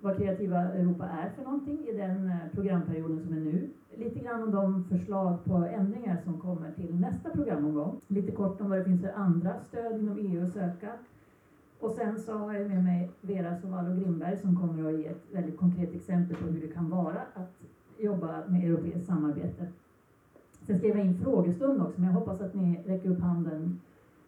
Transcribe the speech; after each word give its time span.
vad 0.00 0.16
Kreativa 0.16 0.58
Europa 0.58 1.08
är 1.08 1.30
för 1.30 1.44
någonting 1.44 1.78
i 1.88 1.96
den 1.96 2.26
eh, 2.26 2.36
programperioden 2.54 3.20
som 3.20 3.32
är 3.32 3.40
nu. 3.40 3.70
Lite 3.96 4.20
grann 4.20 4.42
om 4.42 4.50
de 4.50 4.84
förslag 4.84 5.44
på 5.44 5.56
ändringar 5.56 6.16
som 6.24 6.40
kommer 6.40 6.72
till 6.72 6.94
nästa 6.94 7.30
programomgång. 7.30 8.00
Lite 8.08 8.32
kort 8.32 8.60
om 8.60 8.70
vad 8.70 8.78
det 8.78 8.84
finns 8.84 9.00
för 9.00 9.12
andra 9.12 9.60
stöd 9.60 10.00
inom 10.00 10.18
EU 10.18 10.44
att 10.44 10.52
söka. 10.52 10.98
Och 11.80 11.90
sen 11.90 12.18
så 12.18 12.32
har 12.32 12.52
jag 12.52 12.68
med 12.68 12.84
mig 12.84 13.10
Vera 13.20 13.56
Sovalo 13.56 13.94
Grimberg 13.94 14.36
som 14.36 14.56
kommer 14.56 14.92
att 14.92 15.00
ge 15.00 15.06
ett 15.06 15.24
väldigt 15.32 15.56
konkret 15.56 15.94
exempel 15.94 16.36
på 16.36 16.46
hur 16.46 16.60
det 16.60 16.74
kan 16.74 16.90
vara 16.90 17.20
att 17.34 17.62
jobba 17.98 18.46
med 18.48 18.64
europeiskt 18.64 19.06
samarbete. 19.06 19.66
Sen 20.66 20.78
skrev 20.78 20.96
jag 20.96 21.06
in 21.06 21.14
frågestund 21.14 21.82
också, 21.82 22.00
men 22.00 22.10
jag 22.10 22.20
hoppas 22.20 22.40
att 22.40 22.54
ni 22.54 22.82
räcker 22.86 23.10
upp 23.10 23.20
handen 23.20 23.80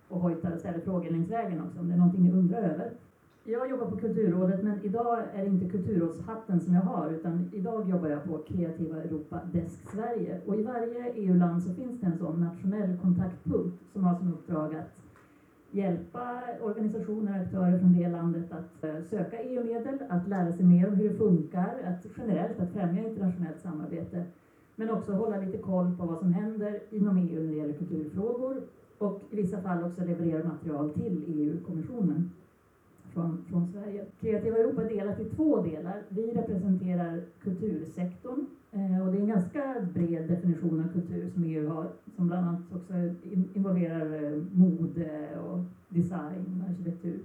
och 0.08 0.20
hojtar 0.20 0.52
och 0.52 0.58
ställer 0.58 0.80
frågor 0.80 1.10
längs 1.10 1.30
vägen 1.30 1.60
också 1.60 1.80
om 1.80 1.88
det 1.88 1.94
är 1.94 1.98
någonting 1.98 2.24
ni 2.24 2.30
undrar 2.30 2.62
över. 2.62 2.92
Jag 3.44 3.70
jobbar 3.70 3.86
på 3.86 3.96
Kulturrådet, 3.96 4.62
men 4.62 4.80
idag 4.82 5.18
är 5.32 5.42
det 5.42 5.48
inte 5.48 5.66
Kulturrådshatten 5.66 6.60
som 6.60 6.74
jag 6.74 6.82
har, 6.82 7.10
utan 7.10 7.48
idag 7.50 7.88
jobbar 7.88 8.08
jag 8.08 8.24
på 8.24 8.38
Kreativa 8.38 9.02
Europa 9.02 9.40
Desk 9.52 9.88
Sverige. 9.90 10.38
Och 10.46 10.56
i 10.56 10.62
varje 10.62 11.10
EU-land 11.10 11.62
så 11.62 11.72
finns 11.72 12.00
det 12.00 12.06
en 12.06 12.16
sån 12.16 12.40
nationell 12.40 12.94
kontaktpunkt 12.94 13.74
som 13.92 14.04
har 14.04 14.14
som 14.14 14.28
uppdrag 14.28 14.74
att 14.74 14.84
hjälpa 15.70 16.52
organisationer 16.60 17.32
och 17.32 17.38
aktörer 17.38 17.76
från 17.76 17.92
det 17.92 18.08
landet 18.08 18.52
att 18.52 18.84
eh, 18.84 19.00
söka 19.00 19.40
EU-medel, 19.40 20.02
att 20.08 20.26
lära 20.26 20.52
sig 20.52 20.64
mer 20.64 20.86
om 20.86 20.94
hur 20.94 21.04
det 21.04 21.12
funkar, 21.12 21.82
att 21.82 22.06
generellt 22.18 22.60
att 22.60 22.70
främja 22.70 23.02
internationellt 23.02 23.60
samarbete, 23.60 24.24
men 24.76 24.90
också 24.90 25.12
hålla 25.12 25.36
lite 25.36 25.56
koll 25.56 25.92
på 25.92 26.04
vad 26.04 26.18
som 26.18 26.30
händer 26.30 26.80
inom 26.90 27.16
EU 27.16 27.40
när 27.40 27.50
det 27.50 27.56
gäller 27.56 27.72
kulturfrågor 27.72 28.60
och 28.98 29.14
i 29.30 29.36
vissa 29.36 29.58
fall 29.58 29.82
också 29.82 30.02
leverera 30.02 30.42
material 30.42 30.88
till 30.88 31.24
EU-kommissionen 31.26 32.24
från, 33.12 33.44
från 33.50 33.66
Sverige. 33.66 34.04
Kreativa 34.20 34.56
Europa 34.58 34.82
är 34.82 34.88
delat 34.88 35.20
i 35.20 35.24
två 35.24 35.62
delar. 35.62 36.02
Vi 36.08 36.32
representerar 36.32 37.20
kultursektorn 37.42 38.46
eh, 38.72 39.06
och 39.06 39.12
det 39.12 39.18
är 39.18 39.22
en 39.22 39.28
ganska 39.28 39.86
bred 39.94 40.28
definition 40.28 40.80
av 40.80 40.92
kultur 40.92 41.30
som 41.34 41.44
EU 41.44 41.68
har 41.68 41.86
som 42.16 42.26
bland 42.26 42.46
annat 42.46 42.60
också 42.74 42.94
involverar 43.54 44.24
eh, 44.24 44.42
mode 44.52 45.28
och 45.38 45.58
design, 45.88 46.64
arkitektur. 46.68 47.20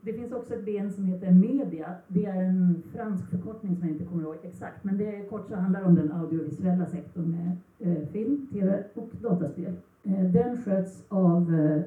Det 0.00 0.12
finns 0.12 0.32
också 0.32 0.54
ett 0.54 0.64
ben 0.64 0.92
som 0.92 1.04
heter 1.04 1.32
media. 1.32 1.94
Det 2.08 2.24
är 2.24 2.42
en 2.42 2.82
fransk 2.92 3.30
förkortning 3.30 3.76
som 3.76 3.88
jag 3.88 3.94
inte 3.94 4.04
kommer 4.04 4.22
ihåg 4.22 4.36
exakt, 4.42 4.84
men 4.84 4.98
det 4.98 5.16
är 5.16 5.28
kort 5.28 5.48
så 5.48 5.56
handlar 5.56 5.84
om 5.84 5.94
den 5.94 6.12
audiovisuella 6.12 6.86
sektorn 6.86 7.30
med 7.30 7.56
eh, 7.78 8.08
film, 8.08 8.46
tv 8.52 8.84
och 8.94 9.08
dataspel. 9.20 9.72
Eh, 10.02 10.24
den 10.24 10.62
sköts 10.62 11.04
av 11.08 11.54
eh, 11.54 11.82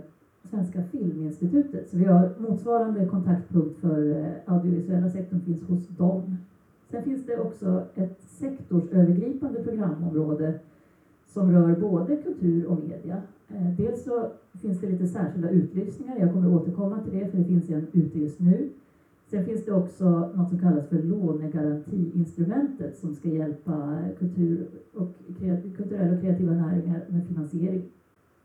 Svenska 0.49 0.83
Filminstitutet. 0.91 1.89
Så 1.89 1.97
vi 1.97 2.05
har 2.05 2.29
motsvarande 2.37 3.05
kontaktpunkt 3.05 3.79
för 3.79 4.11
eh, 4.11 4.53
audiovisuella 4.53 5.09
sektorn 5.09 5.41
finns 5.41 5.63
hos 5.63 5.87
dem. 5.87 6.37
Sen 6.91 7.03
finns 7.03 7.25
det 7.25 7.39
också 7.39 7.83
ett 7.95 8.21
sektorsövergripande 8.21 9.63
programområde 9.63 10.59
som 11.27 11.51
rör 11.51 11.75
både 11.75 12.15
kultur 12.15 12.65
och 12.65 12.79
media. 12.79 13.21
Eh, 13.49 13.71
dels 13.77 14.03
så 14.03 14.31
finns 14.61 14.79
det 14.79 14.87
lite 14.87 15.07
särskilda 15.07 15.49
utlysningar, 15.49 16.19
jag 16.19 16.33
kommer 16.33 16.55
återkomma 16.55 16.99
till 17.03 17.19
det 17.19 17.27
för 17.27 17.37
det 17.37 17.43
finns 17.43 17.69
en 17.69 17.87
ute 17.91 18.19
just 18.19 18.39
nu. 18.39 18.69
Sen 19.29 19.45
finns 19.45 19.65
det 19.65 19.73
också 19.73 20.31
något 20.35 20.49
som 20.49 20.59
kallas 20.59 20.89
för 20.89 21.03
lånegarantiinstrumentet 21.03 22.97
som 22.97 23.15
ska 23.15 23.29
hjälpa 23.29 23.99
kultur 24.19 24.67
och 24.93 25.13
kulturella 25.77 26.15
och 26.15 26.21
kreativa 26.21 26.53
näringar 26.53 27.05
med 27.09 27.27
finansiering. 27.27 27.83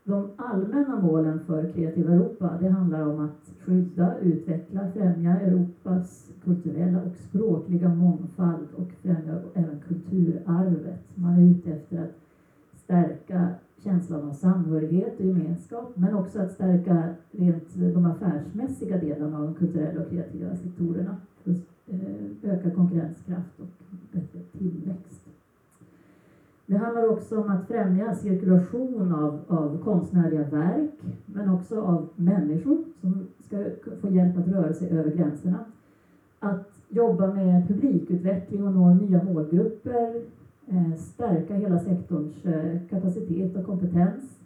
De 0.05 0.27
allmänna 0.35 0.97
målen 1.01 1.39
för 1.39 1.67
Kreativa 1.67 2.11
Europa 2.11 2.57
det 2.61 2.67
handlar 2.67 3.07
om 3.07 3.19
att 3.19 3.55
skydda, 3.59 4.19
utveckla, 4.19 4.87
främja 4.93 5.39
Europas 5.39 6.31
kulturella 6.43 6.99
och 7.01 7.15
språkliga 7.15 7.89
mångfald 7.89 8.67
och 8.75 8.93
främja 9.01 9.39
även 9.53 9.77
kulturarvet. 9.87 11.17
Man 11.17 11.33
är 11.37 11.41
ute 11.41 11.71
efter 11.71 12.01
att 12.01 12.13
stärka 12.75 13.49
känslan 13.77 14.23
av 14.23 14.33
samhörighet 14.33 15.19
och 15.19 15.25
gemenskap 15.25 15.91
men 15.95 16.13
också 16.13 16.39
att 16.39 16.51
stärka 16.51 17.09
rent 17.31 17.75
de 17.93 18.05
affärsmässiga 18.05 18.97
delarna 18.97 19.39
av 19.39 19.45
de 19.45 19.53
kulturella 19.53 20.01
och 20.01 20.09
kreativa 20.09 20.55
sektorerna 20.55 21.15
för 21.43 21.51
att 21.51 21.63
eh, 21.87 22.51
öka 22.51 22.69
konkurrenskraft 22.69 23.59
och 23.59 23.83
bättre 24.11 24.39
tillväxt. 24.57 25.22
Det 26.73 26.79
handlar 26.79 27.09
också 27.09 27.41
om 27.41 27.49
att 27.49 27.67
främja 27.67 28.15
cirkulation 28.15 29.11
av, 29.11 29.39
av 29.47 29.77
konstnärliga 29.83 30.43
verk, 30.43 30.91
men 31.25 31.49
också 31.49 31.81
av 31.81 32.09
människor 32.15 32.77
som 33.01 33.27
ska 33.39 33.57
få 34.01 34.09
hjälp 34.09 34.37
att 34.37 34.47
röra 34.47 34.73
sig 34.73 34.89
över 34.89 35.11
gränserna. 35.11 35.65
Att 36.39 36.79
jobba 36.89 37.33
med 37.33 37.67
publikutveckling 37.67 38.63
och 38.63 38.71
nå 38.71 38.93
nya 38.93 39.23
målgrupper, 39.23 40.21
eh, 40.67 40.95
stärka 40.97 41.55
hela 41.55 41.79
sektorns 41.79 42.45
eh, 42.45 42.79
kapacitet 42.89 43.55
och 43.55 43.65
kompetens 43.65 44.39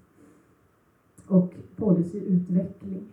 och 1.27 1.53
policyutveckling. 1.75 3.03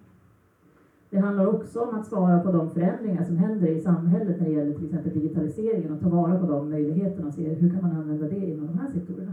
Det 1.15 1.21
handlar 1.21 1.47
också 1.47 1.81
om 1.81 1.95
att 1.95 2.07
svara 2.07 2.41
på 2.41 2.53
de 2.53 2.71
förändringar 2.71 3.25
som 3.25 3.37
händer 3.37 3.67
i 3.67 3.81
samhället 3.81 4.41
när 4.41 4.47
det 4.47 4.53
gäller 4.53 4.75
till 4.75 4.85
exempel 4.85 5.13
digitaliseringen 5.13 5.93
och 5.93 6.01
ta 6.01 6.09
vara 6.09 6.39
på 6.39 6.47
de 6.47 6.71
möjligheterna 6.71 7.27
och 7.27 7.35
se 7.35 7.49
hur 7.49 7.71
kan 7.71 7.83
man 7.83 7.93
använda 7.93 8.29
det 8.29 8.47
inom 8.47 8.67
de 8.67 8.79
här 8.79 8.91
sektorerna. 8.91 9.33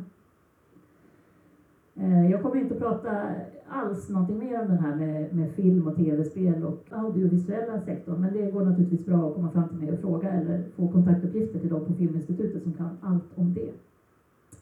Eh, 1.96 2.32
jag 2.32 2.42
kommer 2.42 2.62
inte 2.62 2.74
att 2.74 2.80
prata 2.80 3.30
alls 3.68 4.10
någonting 4.10 4.40
mer 4.40 4.62
om 4.62 4.68
den 4.68 4.78
här 4.78 4.96
med, 4.96 5.34
med 5.34 5.52
film 5.52 5.88
och 5.88 5.96
tv-spel 5.96 6.64
och 6.64 6.86
audiovisuella 6.90 7.82
sektorn, 7.82 8.22
men 8.22 8.34
det 8.34 8.52
går 8.52 8.66
naturligtvis 8.66 9.06
bra 9.06 9.28
att 9.28 9.36
komma 9.36 9.52
fram 9.52 9.70
till 9.70 9.78
mig 9.78 9.92
och 9.92 10.00
fråga 10.00 10.30
eller 10.30 10.64
få 10.76 10.88
kontaktuppgifter 10.88 11.60
till 11.60 11.70
dem 11.70 11.86
på 11.86 11.94
Filminstitutet 11.94 12.64
som 12.64 12.74
kan 12.74 12.90
allt 13.02 13.30
om 13.36 13.54
det. 13.54 13.72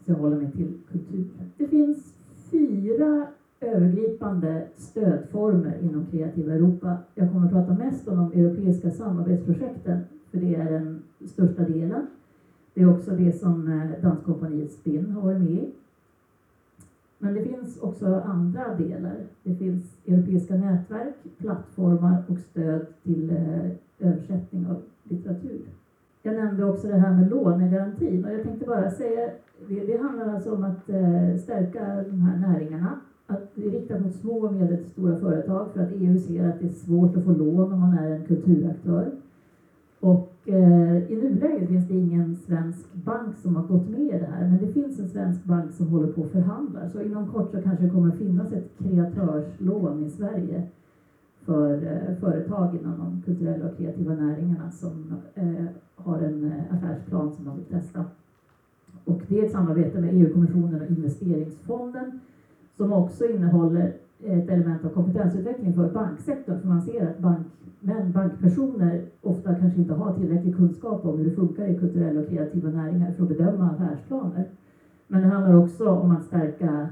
Så 0.05 0.11
jag 0.11 0.15
håller 0.15 0.37
mig 0.37 0.51
till 0.51 0.73
kultur. 0.91 1.25
Det 1.57 1.67
finns 1.67 2.13
fyra 2.51 3.27
övergripande 3.61 4.67
stödformer 4.75 5.77
inom 5.81 6.05
Kreativa 6.05 6.53
Europa. 6.53 6.97
Jag 7.15 7.31
kommer 7.31 7.45
att 7.45 7.53
prata 7.53 7.73
mest 7.73 8.07
om 8.07 8.17
de 8.17 8.41
europeiska 8.41 8.91
samarbetsprojekten, 8.91 9.99
för 10.31 10.37
det 10.37 10.55
är 10.55 10.71
den 10.71 11.01
största 11.25 11.63
delen. 11.63 12.07
Det 12.73 12.81
är 12.81 12.97
också 12.97 13.11
det 13.11 13.31
som 13.31 13.67
eh, 13.67 14.01
Danskompaniet 14.01 14.71
Spinn 14.71 15.11
har 15.11 15.21
varit 15.21 15.41
med 15.41 15.51
i. 15.51 15.71
Men 17.17 17.33
det 17.33 17.43
finns 17.43 17.79
också 17.79 18.21
andra 18.25 18.75
delar. 18.75 19.15
Det 19.43 19.55
finns 19.55 19.97
europeiska 20.07 20.55
nätverk, 20.55 21.15
plattformar 21.37 22.23
och 22.27 22.39
stöd 22.39 22.85
till 23.03 23.29
eh, 23.29 23.71
översättning 23.99 24.67
av 24.67 24.81
litteratur. 25.03 25.61
Jag 26.23 26.35
nämnde 26.35 26.65
också 26.65 26.87
det 26.87 26.97
här 26.97 27.15
med 27.15 27.29
lånegarantin 27.29 28.25
och 28.25 28.31
jag 28.31 28.43
tänkte 28.43 28.65
bara 28.65 28.91
säga, 28.91 29.29
det, 29.67 29.97
handlar 30.01 30.33
alltså 30.33 30.55
om 30.55 30.63
att 30.63 30.89
eh, 30.89 31.37
stärka 31.37 32.03
de 32.09 32.21
här 32.21 32.37
näringarna 32.37 32.99
att 33.29 33.55
det 33.55 33.65
är 33.65 33.71
riktat 33.71 34.01
mot 34.01 34.15
små 34.15 34.45
och 34.45 34.53
medelstora 34.53 35.17
företag 35.17 35.67
för 35.73 35.83
att 35.83 35.91
EU 35.91 36.19
ser 36.19 36.49
att 36.49 36.59
det 36.59 36.65
är 36.65 36.69
svårt 36.69 37.17
att 37.17 37.23
få 37.23 37.31
lån 37.31 37.73
om 37.73 37.79
man 37.79 37.97
är 37.97 38.11
en 38.11 38.25
kulturaktör. 38.25 39.11
Och 39.99 40.33
eh, 40.45 41.11
i 41.11 41.15
nuläget 41.15 41.69
finns 41.69 41.87
det 41.87 41.93
ingen 41.93 42.35
svensk 42.35 42.93
bank 42.93 43.37
som 43.37 43.55
har 43.55 43.63
gått 43.63 43.89
med 43.89 43.99
i 43.99 44.19
det 44.19 44.29
här, 44.31 44.47
men 44.47 44.57
det 44.57 44.73
finns 44.73 44.99
en 44.99 45.09
svensk 45.09 45.43
bank 45.43 45.71
som 45.71 45.87
håller 45.87 46.07
på 46.07 46.23
att 46.23 46.31
förhandla. 46.31 46.89
Så 46.89 47.01
inom 47.01 47.27
kort 47.27 47.51
så 47.51 47.61
kanske 47.61 47.83
det 47.83 47.89
kommer 47.89 48.11
finnas 48.11 48.53
ett 48.53 48.77
kreatörslån 48.77 50.05
i 50.05 50.09
Sverige 50.09 50.67
för 51.45 51.73
eh, 51.73 52.15
företag 52.19 52.75
inom 52.75 52.97
de 52.97 53.21
kulturella 53.25 53.65
och 53.65 53.77
kreativa 53.77 54.15
näringarna 54.15 54.71
som 54.71 55.13
eh, 55.35 55.65
har 55.95 56.19
en 56.19 56.45
eh, 56.45 56.75
affärsplan 56.75 57.31
som 57.31 57.45
de 57.45 57.55
vill 57.55 57.65
testa. 57.65 58.05
Och 59.05 59.21
det 59.27 59.39
är 59.39 59.45
ett 59.45 59.51
samarbete 59.51 60.01
med 60.01 60.13
EU-kommissionen 60.13 60.81
och 60.81 60.89
investeringsfonden 60.89 62.19
som 62.79 62.93
också 62.93 63.25
innehåller 63.25 63.93
ett 64.23 64.49
element 64.49 64.85
av 64.85 64.89
kompetensutveckling 64.89 65.73
för 65.73 65.89
banksektorn, 65.89 66.61
för 66.61 66.67
man 66.67 66.81
ser 66.81 67.07
att 67.07 67.19
bankmän, 67.19 68.11
bankpersoner 68.11 69.01
ofta 69.21 69.55
kanske 69.55 69.79
inte 69.79 69.93
har 69.93 70.13
tillräcklig 70.13 70.55
kunskap 70.55 71.05
om 71.05 71.17
hur 71.17 71.25
det 71.25 71.35
funkar 71.35 71.67
i 71.67 71.79
kulturella 71.79 72.19
och 72.19 72.27
kreativa 72.27 72.69
näringar 72.69 73.11
för 73.11 73.23
att 73.23 73.29
bedöma 73.29 73.69
affärsplaner. 73.69 74.45
Men 75.07 75.21
det 75.21 75.27
handlar 75.27 75.63
också 75.63 75.89
om 75.89 76.11
att 76.11 76.23
stärka 76.25 76.89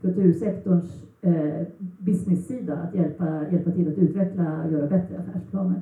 kultursektorns 0.00 1.02
eh, 1.20 1.66
business-sida, 1.98 2.76
att 2.76 2.94
hjälpa, 2.94 3.50
hjälpa 3.50 3.70
till 3.70 3.88
att 3.88 3.98
utveckla 3.98 4.62
och 4.64 4.72
göra 4.72 4.86
bättre 4.86 5.18
affärsplaner. 5.18 5.80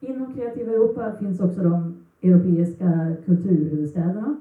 Inom 0.00 0.34
Kreativa 0.34 0.72
Europa 0.72 1.12
finns 1.18 1.40
också 1.40 1.62
de 1.62 1.94
europeiska 2.22 3.12
kulturhuvudstäderna. 3.26 4.36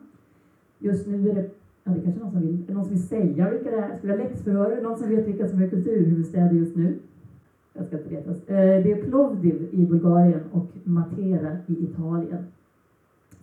Just 0.80 1.08
nu 1.08 1.30
är 1.30 1.36
det 1.36 1.62
Ja, 1.83 1.91
det 1.91 2.01
kanske 2.01 2.21
någon 2.21 2.31
som 2.31 2.41
vill, 2.41 2.63
är 2.69 2.74
någon 2.74 2.83
som 2.83 2.94
vill 2.94 3.07
säga 3.07 3.50
vilka 3.50 3.71
det 3.71 3.77
är? 3.77 3.97
Ska 3.97 4.07
vi 4.07 4.13
ha 4.13 4.18
läxförhör? 4.18 4.81
Någon 4.81 4.97
som 4.97 5.09
vet 5.09 5.27
vilka 5.27 5.47
som 5.50 5.62
är 5.62 5.69
kulturhuvudstäder 5.69 6.53
just 6.53 6.75
nu? 6.75 7.00
Jag 7.74 7.85
ska 7.85 7.97
inte 7.97 8.09
retas. 8.09 8.50
Eh, 8.50 8.83
det 8.83 8.91
är 8.91 9.03
Plovdiv 9.03 9.69
i 9.71 9.85
Bulgarien 9.85 10.41
och 10.51 10.68
Matera 10.83 11.57
i 11.68 11.83
Italien. 11.83 12.45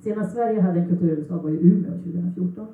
Senast 0.00 0.32
Sverige 0.32 0.60
hade 0.60 0.80
en 0.80 0.88
kulturhuvudstad 0.88 1.36
var 1.36 1.50
i 1.50 1.66
Umeå 1.66 1.92
2014. 1.92 2.66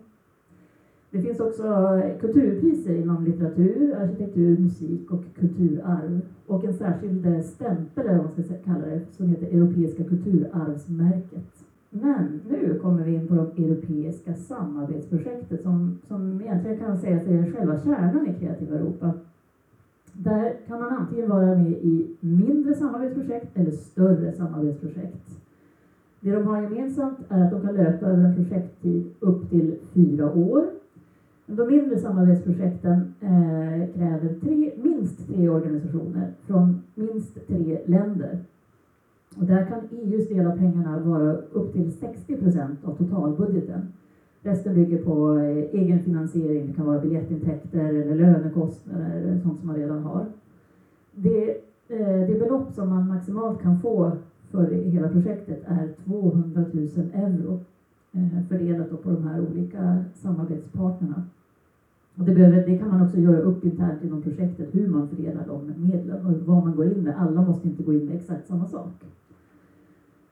Det 1.10 1.22
finns 1.22 1.40
också 1.40 1.62
eh, 2.04 2.18
kulturpriser 2.18 2.94
inom 2.94 3.24
litteratur, 3.24 3.94
arkitektur, 3.94 4.58
musik 4.58 5.10
och 5.10 5.24
kulturarv 5.38 6.20
och 6.46 6.64
en 6.64 6.74
särskild 6.74 7.26
eh, 7.26 7.40
stämpel, 7.40 8.06
eller 8.06 8.18
vad 8.18 8.30
man 8.36 8.44
ska 8.44 8.54
kalla 8.64 8.86
det, 8.86 9.00
som 9.12 9.28
heter 9.28 9.46
Europeiska 9.46 10.04
kulturarvsmärket. 10.04 11.65
Men 12.02 12.40
nu 12.48 12.78
kommer 12.78 13.04
vi 13.04 13.14
in 13.14 13.28
på 13.28 13.34
det 13.34 13.64
europeiska 13.64 14.34
samarbetsprojektet 14.34 15.62
som, 15.62 15.98
som 16.08 16.40
egentligen 16.40 16.78
kan 16.78 16.98
sägas 16.98 17.26
är 17.26 17.52
själva 17.52 17.80
kärnan 17.80 18.26
i 18.26 18.34
Kreativa 18.34 18.76
Europa. 18.76 19.12
Där 20.12 20.56
kan 20.66 20.80
man 20.80 20.92
antingen 20.92 21.30
vara 21.30 21.46
med 21.46 21.72
i 21.72 22.16
mindre 22.20 22.74
samarbetsprojekt 22.74 23.56
eller 23.58 23.70
större 23.70 24.32
samarbetsprojekt. 24.32 25.40
Det 26.20 26.32
de 26.32 26.46
har 26.46 26.62
gemensamt 26.62 27.18
är 27.28 27.44
att 27.44 27.50
de 27.50 27.60
kan 27.60 27.74
löpa 27.74 28.06
över 28.06 28.24
en 28.24 28.34
projekttid 28.34 29.04
upp 29.20 29.50
till 29.50 29.74
fyra 29.94 30.32
år. 30.32 30.64
De 31.46 31.66
mindre 31.68 31.98
samarbetsprojekten 31.98 33.14
eh, 33.20 33.94
kräver 33.94 34.34
tre, 34.40 34.72
minst 34.82 35.26
tre 35.26 35.48
organisationer 35.48 36.32
från 36.46 36.82
minst 36.94 37.46
tre 37.46 37.78
länder. 37.84 38.38
Och 39.34 39.44
där 39.44 39.66
kan 39.66 39.80
EUs 39.90 40.28
del 40.28 40.46
av 40.46 40.58
pengarna 40.58 40.98
vara 40.98 41.32
upp 41.32 41.72
till 41.72 41.92
60 41.92 42.36
procent 42.36 42.84
av 42.84 42.96
totalbudgeten. 42.96 43.92
Resten 44.42 44.74
bygger 44.74 44.98
på 44.98 45.38
eh, 45.38 45.80
egen 45.80 46.02
finansiering, 46.02 46.66
det 46.66 46.72
kan 46.72 46.86
vara 46.86 47.00
biljettintäkter 47.00 47.84
eller 47.84 48.14
lönekostnader, 48.14 49.32
eh, 49.32 49.42
sånt 49.42 49.58
som 49.58 49.66
man 49.66 49.76
redan 49.76 50.02
har. 50.02 50.26
Det, 51.14 51.50
eh, 51.88 52.26
det 52.28 52.40
belopp 52.40 52.72
som 52.72 52.88
man 52.88 53.08
maximalt 53.08 53.62
kan 53.62 53.80
få 53.80 54.12
för 54.50 54.70
hela 54.70 55.08
projektet 55.08 55.62
är 55.66 55.88
200 56.04 56.64
000 56.72 56.88
euro 57.14 57.60
fördelat 58.48 59.02
på 59.02 59.10
de 59.10 59.28
här 59.28 59.40
olika 59.40 60.04
samarbetspartnerna. 60.14 61.22
Och 62.18 62.24
det, 62.24 62.34
behöver, 62.34 62.66
det 62.66 62.78
kan 62.78 62.88
man 62.88 63.02
också 63.02 63.18
göra 63.18 63.40
upp 63.40 63.64
internt 63.64 64.04
inom 64.04 64.22
projektet, 64.22 64.74
hur 64.74 64.88
man 64.88 65.08
fördelar 65.08 65.46
de 65.46 65.72
medlen 65.76 66.26
och 66.26 66.32
vad 66.32 66.64
man 66.64 66.76
går 66.76 66.86
in 66.86 67.04
med. 67.04 67.20
Alla 67.20 67.42
måste 67.42 67.68
inte 67.68 67.82
gå 67.82 67.94
in 67.94 68.06
med 68.06 68.16
exakt 68.16 68.46
samma 68.46 68.66
sak. 68.66 68.92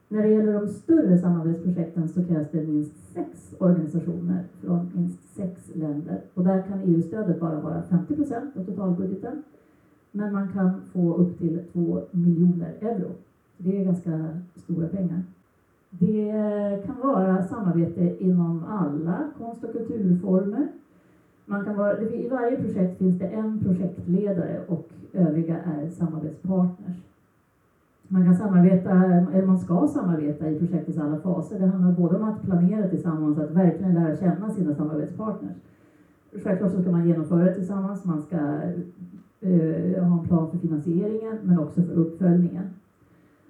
När 0.08 0.22
det 0.22 0.28
gäller 0.28 0.60
de 0.60 0.69
större 0.69 1.19
samarbetsprojekten 1.19 2.08
så 2.08 2.25
krävs 2.25 2.50
det 2.50 2.66
minst 2.66 3.12
sex 3.12 3.54
organisationer 3.58 4.44
från 4.60 4.90
minst 4.94 5.34
sex 5.36 5.70
länder. 5.75 6.20
Och 6.34 6.44
där 6.44 6.62
kan 6.62 6.81
EU-stödet 6.81 7.40
bara 7.40 7.60
vara 7.60 7.82
50 7.82 8.14
procent 8.14 8.56
av 8.56 8.64
totalbudgeten. 8.64 9.42
Men 10.12 10.32
man 10.32 10.52
kan 10.52 10.81
få 10.92 11.14
upp 11.14 11.38
till 11.38 11.62
2 11.72 12.00
miljoner 12.10 12.75
euro. 12.81 13.10
Det 13.58 13.81
är 13.81 13.84
ganska 13.84 14.28
stora 14.56 14.88
pengar. 14.88 15.22
Det 15.90 16.32
kan 16.86 17.00
vara 17.02 17.42
samarbete 17.42 18.25
inom 18.25 18.64
alla 18.64 19.31
konst 19.38 19.64
och 19.64 19.72
kulturformer. 19.72 20.69
Man 21.46 21.64
kan 21.64 21.76
vara, 21.76 22.00
I 22.00 22.29
varje 22.29 22.56
projekt 22.56 22.99
finns 22.99 23.19
det 23.19 23.26
en 23.26 23.61
projektledare 23.61 24.61
och 24.69 24.88
övriga 25.12 25.56
är 25.58 25.88
samarbetspartners. 25.88 26.96
Man 28.08 28.25
kan 28.25 28.37
samarbeta, 28.37 28.91
eller 29.32 29.46
man 29.46 29.58
ska 29.58 29.88
samarbeta 29.88 30.50
i 30.50 30.58
projektets 30.58 30.99
alla 30.99 31.20
faser. 31.20 31.58
Det 31.58 31.67
handlar 31.67 31.93
både 31.93 32.17
om 32.17 32.25
att 32.25 32.43
planera 32.43 32.88
tillsammans, 32.88 33.38
att 33.38 33.50
verkligen 33.50 33.94
lära 33.94 34.17
känna 34.17 34.50
sina 34.50 34.75
samarbetspartners. 34.75 35.56
Självklart 36.43 36.73
så 36.73 36.82
ska 36.82 36.91
man 36.91 37.08
genomföra 37.08 37.44
det 37.44 37.55
tillsammans, 37.55 38.05
man 38.05 38.23
ska 38.23 38.37
eh, 39.41 40.05
ha 40.05 40.19
en 40.19 40.29
plan 40.29 40.50
för 40.50 40.58
finansieringen 40.58 41.38
men 41.43 41.58
också 41.58 41.82
för 41.82 41.93
uppföljningen. 41.93 42.64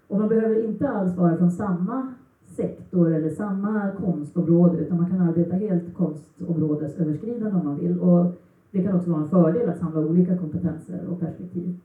Och 0.09 0.19
man 0.19 0.29
behöver 0.29 0.65
inte 0.65 0.89
alls 0.89 1.17
vara 1.17 1.37
från 1.37 1.51
samma 1.51 2.15
sektor 2.57 3.13
eller 3.13 3.31
samma 3.31 3.91
konstområde 3.91 4.79
utan 4.79 4.97
man 4.97 5.11
kan 5.11 5.21
arbeta 5.21 5.57
helt 5.57 5.95
konstområdesöverskridande 5.95 7.59
om 7.59 7.65
man 7.65 7.77
vill. 7.77 7.99
Och 7.99 8.33
det 8.71 8.83
kan 8.83 8.97
också 8.97 9.11
vara 9.11 9.23
en 9.23 9.29
fördel 9.29 9.69
att 9.69 9.79
samla 9.79 10.01
olika 10.01 10.37
kompetenser 10.37 11.01
och 11.11 11.21
perspektiv. 11.21 11.77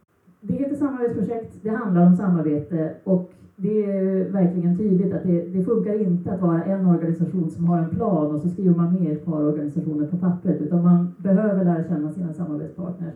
Det 0.42 0.54
heter 0.54 0.76
samarbetsprojekt, 0.76 1.64
det 1.64 1.70
handlar 1.70 2.06
om 2.08 2.16
samarbete 2.16 2.94
och 3.04 3.32
det 3.56 3.86
är 3.86 4.30
verkligen 4.30 4.78
tydligt 4.78 5.14
att 5.14 5.24
det, 5.24 5.42
det 5.42 5.64
funkar 5.64 6.02
inte 6.02 6.32
att 6.32 6.42
vara 6.42 6.64
en 6.64 6.86
organisation 6.86 7.50
som 7.50 7.66
har 7.66 7.78
en 7.78 7.90
plan 7.90 8.32
och 8.32 8.42
så 8.42 8.50
skriver 8.50 8.76
man 8.76 8.94
ner 8.94 9.14
ett 9.14 9.26
par 9.26 9.44
organisationer 9.44 10.08
på 10.08 10.18
pappret 10.18 10.62
utan 10.62 10.84
man 10.84 11.14
behöver 11.18 11.64
lära 11.64 11.84
känna 11.84 12.12
sina 12.12 12.34
samarbetspartners. 12.34 13.14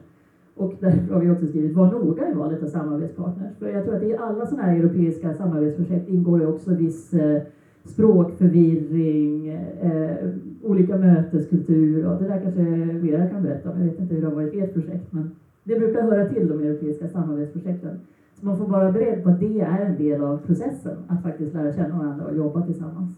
Och 0.55 0.73
därför 0.79 1.13
har 1.13 1.21
vi 1.21 1.29
också 1.29 1.47
skrivit 1.47 1.75
var 1.75 1.91
noga 1.91 2.29
i 2.29 2.33
valet 2.33 2.63
av 2.63 2.67
samarbetspartners. 2.67 3.57
För 3.59 3.69
jag 3.69 3.83
tror 3.83 3.95
att 3.95 4.03
i 4.03 4.15
alla 4.15 4.45
sådana 4.45 4.63
här 4.63 4.79
europeiska 4.79 5.33
samarbetsprojekt 5.33 6.09
ingår 6.09 6.39
det 6.39 6.47
också 6.47 6.73
viss 6.73 7.13
eh, 7.13 7.41
språkförvirring, 7.83 9.47
eh, 9.47 10.29
olika 10.63 10.97
möteskultur 10.97 12.07
och 12.07 12.21
det 12.21 12.27
där 12.27 12.41
kanske 12.41 12.61
Vera 12.99 13.27
kan 13.27 13.43
berätta 13.43 13.71
om. 13.71 13.77
Jag 13.77 13.85
vet 13.85 13.99
inte 13.99 14.13
hur 14.13 14.21
det 14.21 14.27
har 14.27 14.35
varit 14.35 14.53
i 14.53 14.59
ert 14.59 14.73
projekt 14.73 15.13
men 15.13 15.31
det 15.63 15.79
brukar 15.79 16.01
höra 16.01 16.29
till 16.29 16.47
de 16.47 16.59
europeiska 16.59 17.07
samarbetsprojekten. 17.07 17.99
Så 18.39 18.45
man 18.45 18.57
får 18.57 18.65
vara 18.65 18.91
beredd 18.91 19.23
på 19.23 19.29
att 19.29 19.39
det 19.39 19.61
är 19.61 19.85
en 19.85 19.97
del 19.97 20.21
av 20.21 20.37
processen, 20.37 20.97
att 21.07 21.23
faktiskt 21.23 21.53
lära 21.53 21.73
känna 21.73 21.97
varandra 21.97 22.25
och 22.25 22.35
jobba 22.35 22.61
tillsammans. 22.61 23.17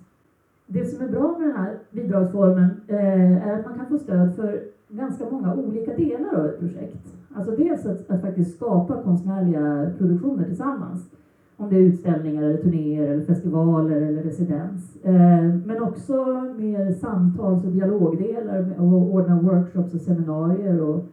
Det 0.67 0.85
som 0.85 1.05
är 1.05 1.09
bra 1.09 1.37
med 1.39 1.47
den 1.47 1.57
här 1.57 1.77
bidragsformen 1.91 2.69
eh, 2.87 3.47
är 3.47 3.59
att 3.59 3.65
man 3.65 3.75
kan 3.75 3.85
få 3.85 3.97
stöd 3.97 4.35
för 4.35 4.61
ganska 4.89 5.29
många 5.31 5.55
olika 5.55 5.93
delar 5.93 6.39
av 6.39 6.45
ett 6.45 6.59
projekt. 6.59 7.15
Alltså 7.33 7.55
dels 7.55 7.85
att, 7.85 8.09
att 8.09 8.21
faktiskt 8.21 8.55
skapa 8.55 9.01
konstnärliga 9.03 9.91
produktioner 9.97 10.43
tillsammans. 10.43 11.09
Om 11.57 11.69
det 11.69 11.75
är 11.75 11.79
utställningar, 11.79 12.43
eller 12.43 12.57
turnéer, 12.57 13.07
eller 13.07 13.25
festivaler 13.25 14.01
eller 14.01 14.23
residens. 14.23 14.95
Eh, 15.03 15.43
men 15.65 15.83
också 15.83 16.25
mer 16.57 16.91
samtals 16.91 17.65
och 17.65 17.71
dialogdelar 17.71 18.75
och 18.79 19.13
ordna 19.13 19.41
workshops 19.41 19.93
och 19.93 20.01
seminarier 20.01 20.81
och 20.81 21.05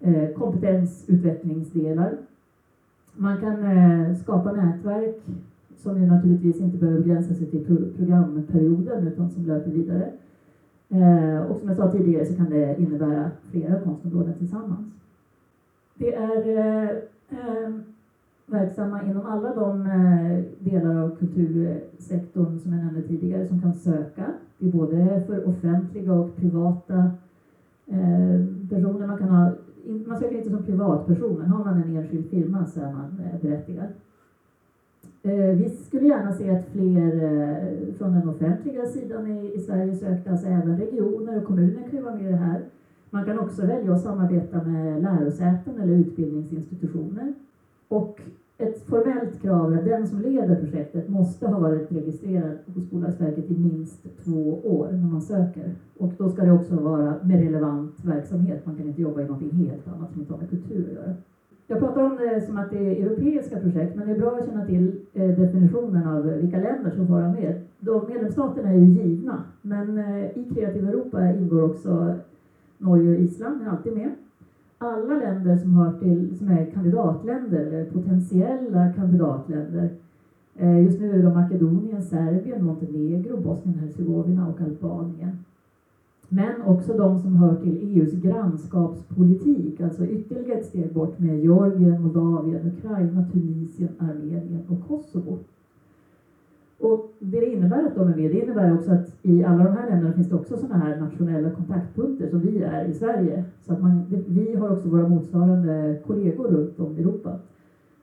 eh, 0.00 0.28
kompetensutvecklingsdelar. 0.28 2.18
Man 3.16 3.40
kan 3.40 3.64
eh, 3.64 4.14
skapa 4.14 4.52
nätverk 4.52 5.22
som 5.76 6.00
ju 6.00 6.06
naturligtvis 6.06 6.60
inte 6.60 6.78
behöver 6.78 7.00
begränsa 7.00 7.34
sig 7.34 7.46
till 7.46 7.64
pro 7.64 7.76
programperioden 7.96 9.06
utan 9.06 9.30
som 9.30 9.46
löper 9.46 9.70
vidare. 9.70 10.12
Eh, 10.92 11.42
och 11.50 11.56
som 11.56 11.68
jag 11.68 11.76
sa 11.76 11.92
tidigare 11.92 12.26
så 12.26 12.34
kan 12.34 12.50
det 12.50 12.76
innebära 12.78 13.30
flera 13.50 13.80
konstområden 13.80 14.34
tillsammans. 14.38 14.86
Det 15.94 16.14
är 16.14 16.58
eh, 16.58 16.88
eh, 17.30 17.70
verksamma 18.46 19.02
inom 19.02 19.26
alla 19.26 19.54
de 19.54 19.88
delar 20.58 20.96
av 20.96 21.16
kultursektorn 21.16 22.58
som 22.58 22.72
jag 22.72 22.84
nämnde 22.84 23.02
tidigare 23.02 23.48
som 23.48 23.60
kan 23.60 23.74
söka. 23.74 24.26
Det 24.58 24.68
är 24.68 24.72
både 24.72 25.22
för 25.26 25.48
offentliga 25.48 26.12
och 26.12 26.36
privata 26.36 27.10
personer. 28.70 29.06
Man 29.06 29.18
kan 29.18 29.28
ha 29.28 29.52
man 30.06 30.18
söker 30.18 30.38
inte 30.38 30.50
som 30.50 30.62
privatperson, 30.62 31.36
men 31.38 31.48
har 31.48 31.64
man 31.64 31.82
en 31.82 31.96
enskild 31.96 32.30
firma 32.30 32.66
så 32.66 32.80
är 32.80 32.92
man 32.92 33.20
berättigad. 33.42 33.86
Eh, 35.24 35.56
vi 35.56 35.70
skulle 35.70 36.06
gärna 36.06 36.32
se 36.32 36.50
att 36.50 36.68
fler 36.72 37.24
eh, 37.24 37.94
från 37.94 38.12
den 38.12 38.28
offentliga 38.28 38.86
sidan 38.86 39.26
i, 39.26 39.60
Sverige 39.60 39.96
sökte, 39.96 40.30
alltså 40.30 40.46
även 40.46 40.76
regioner 40.76 41.36
och 41.36 41.44
kommuner 41.44 41.82
kan 41.82 41.98
ju 41.98 42.02
vara 42.02 42.14
med 42.14 42.24
i 42.24 42.28
det 42.28 42.36
här. 42.36 42.60
Man 43.10 43.24
kan 43.24 43.38
också 43.38 43.66
välja 43.66 43.92
att 43.92 44.02
samarbeta 44.02 44.62
med 44.62 45.02
lärosäten 45.02 45.80
eller 45.80 45.92
utbildningsinstitutioner. 45.92 47.34
Och 47.88 48.20
ett 48.58 48.86
formellt 48.86 49.42
krav 49.42 49.72
är 49.72 49.78
att 49.78 49.84
den 49.84 50.06
som 50.06 50.20
leder 50.20 50.56
projektet 50.56 51.08
måste 51.08 51.48
ha 51.48 51.58
varit 51.58 51.92
registrerad 51.92 52.58
hos 52.74 52.90
Bolagsverket 52.90 53.50
i 53.50 53.58
minst 53.58 54.06
två 54.24 54.60
år 54.64 54.88
när 54.92 55.08
man 55.08 55.22
söker. 55.22 55.74
Och 55.98 56.12
då 56.18 56.28
ska 56.28 56.42
det 56.42 56.52
också 56.52 56.74
vara 56.74 57.14
med 57.22 57.40
relevant 57.40 58.04
verksamhet. 58.04 58.66
Man 58.66 58.76
kan 58.76 58.88
inte 58.88 59.02
jobba 59.02 59.20
i 59.20 59.24
någonting 59.24 59.50
helt 59.50 59.88
annat 59.88 60.12
som 60.12 60.20
inte 60.20 60.32
har 60.32 60.40
med 60.40 60.50
kultur 60.50 60.86
att 60.88 60.94
göra. 60.94 61.14
Jag 61.66 61.78
pratar 61.78 62.02
om 62.02 62.16
det 62.16 62.46
som 62.46 62.58
att 62.58 62.70
det 62.70 62.78
är 62.78 63.06
europeiska 63.06 63.60
projekt, 63.60 63.96
men 63.96 64.06
det 64.06 64.14
är 64.14 64.18
bra 64.18 64.36
att 64.36 64.46
känna 64.46 64.66
till 64.66 64.92
eh, 65.14 65.28
definitionen 65.28 66.08
av 66.08 66.22
vilka 66.22 66.58
länder 66.58 66.90
som 66.90 67.06
får 67.06 67.14
vara 67.14 67.32
med. 67.32 67.60
De 67.80 68.06
medlemsstaterna 68.08 68.70
är 68.70 68.78
ju 68.78 68.84
givna, 68.84 69.42
men 69.62 69.98
eh, 69.98 70.38
i 70.38 70.50
Kreativ 70.54 70.88
Europa 70.88 71.30
ingår 71.30 71.62
också 71.62 72.14
Norge 72.78 73.10
och 73.16 73.20
Island, 73.20 73.62
är 73.62 73.70
alltid 73.70 73.92
med 73.92 74.10
alla 74.78 75.14
länder 75.14 75.56
som, 75.56 75.74
hör 75.74 75.92
till, 75.92 76.38
som 76.38 76.48
är 76.48 76.70
kandidatländer, 76.70 77.58
eller 77.58 77.84
potentiella 77.84 78.92
kandidatländer, 78.92 79.90
eh, 80.56 80.82
just 80.82 81.00
nu 81.00 81.12
är 81.12 81.22
det 81.22 81.34
Makedonien, 81.34 82.02
Serbien, 82.02 82.64
Montenegro, 82.64 83.36
Bosnien-Hercegovina 83.36 84.48
och 84.48 84.60
Albanien. 84.60 85.44
Men 86.34 86.62
också 86.62 86.96
de 86.96 87.18
som 87.18 87.36
hör 87.36 87.56
till 87.56 87.78
EUs 87.82 88.12
grannskapspolitik, 88.12 89.80
alltså 89.80 90.06
ytterligare 90.06 90.58
ett 90.58 90.66
steg 90.66 90.92
bort 90.92 91.18
med 91.18 91.40
Georgien, 91.40 92.02
Moldavien, 92.02 92.72
Ukraina, 92.76 93.24
Tunisien, 93.32 93.88
Armenien 93.98 94.66
och 94.68 94.88
Kosovo. 94.88 95.38
Och 96.78 97.12
det 97.18 97.40
det 97.40 97.52
innebär 97.52 97.86
att 97.86 97.94
de 97.94 98.08
är 98.08 98.16
med, 98.16 98.30
det 98.30 98.40
innebär 98.40 98.74
också 98.74 98.90
att 98.90 99.16
i 99.22 99.44
alla 99.44 99.64
de 99.64 99.72
här 99.72 99.90
länderna 99.90 100.12
finns 100.12 100.28
det 100.28 100.36
också 100.36 100.56
sådana 100.56 100.84
här 100.84 101.00
nationella 101.00 101.50
kontaktpunkter 101.50 102.28
som 102.28 102.40
vi 102.40 102.62
är 102.62 102.84
i 102.84 102.94
Sverige. 102.94 103.44
Så 103.66 103.72
att 103.72 103.82
man, 103.82 104.02
vi 104.26 104.54
har 104.54 104.72
också 104.72 104.88
våra 104.88 105.08
motsvarande 105.08 105.98
kollegor 106.06 106.48
runt 106.48 106.80
om 106.80 106.96
i 106.96 107.00
Europa. 107.00 107.38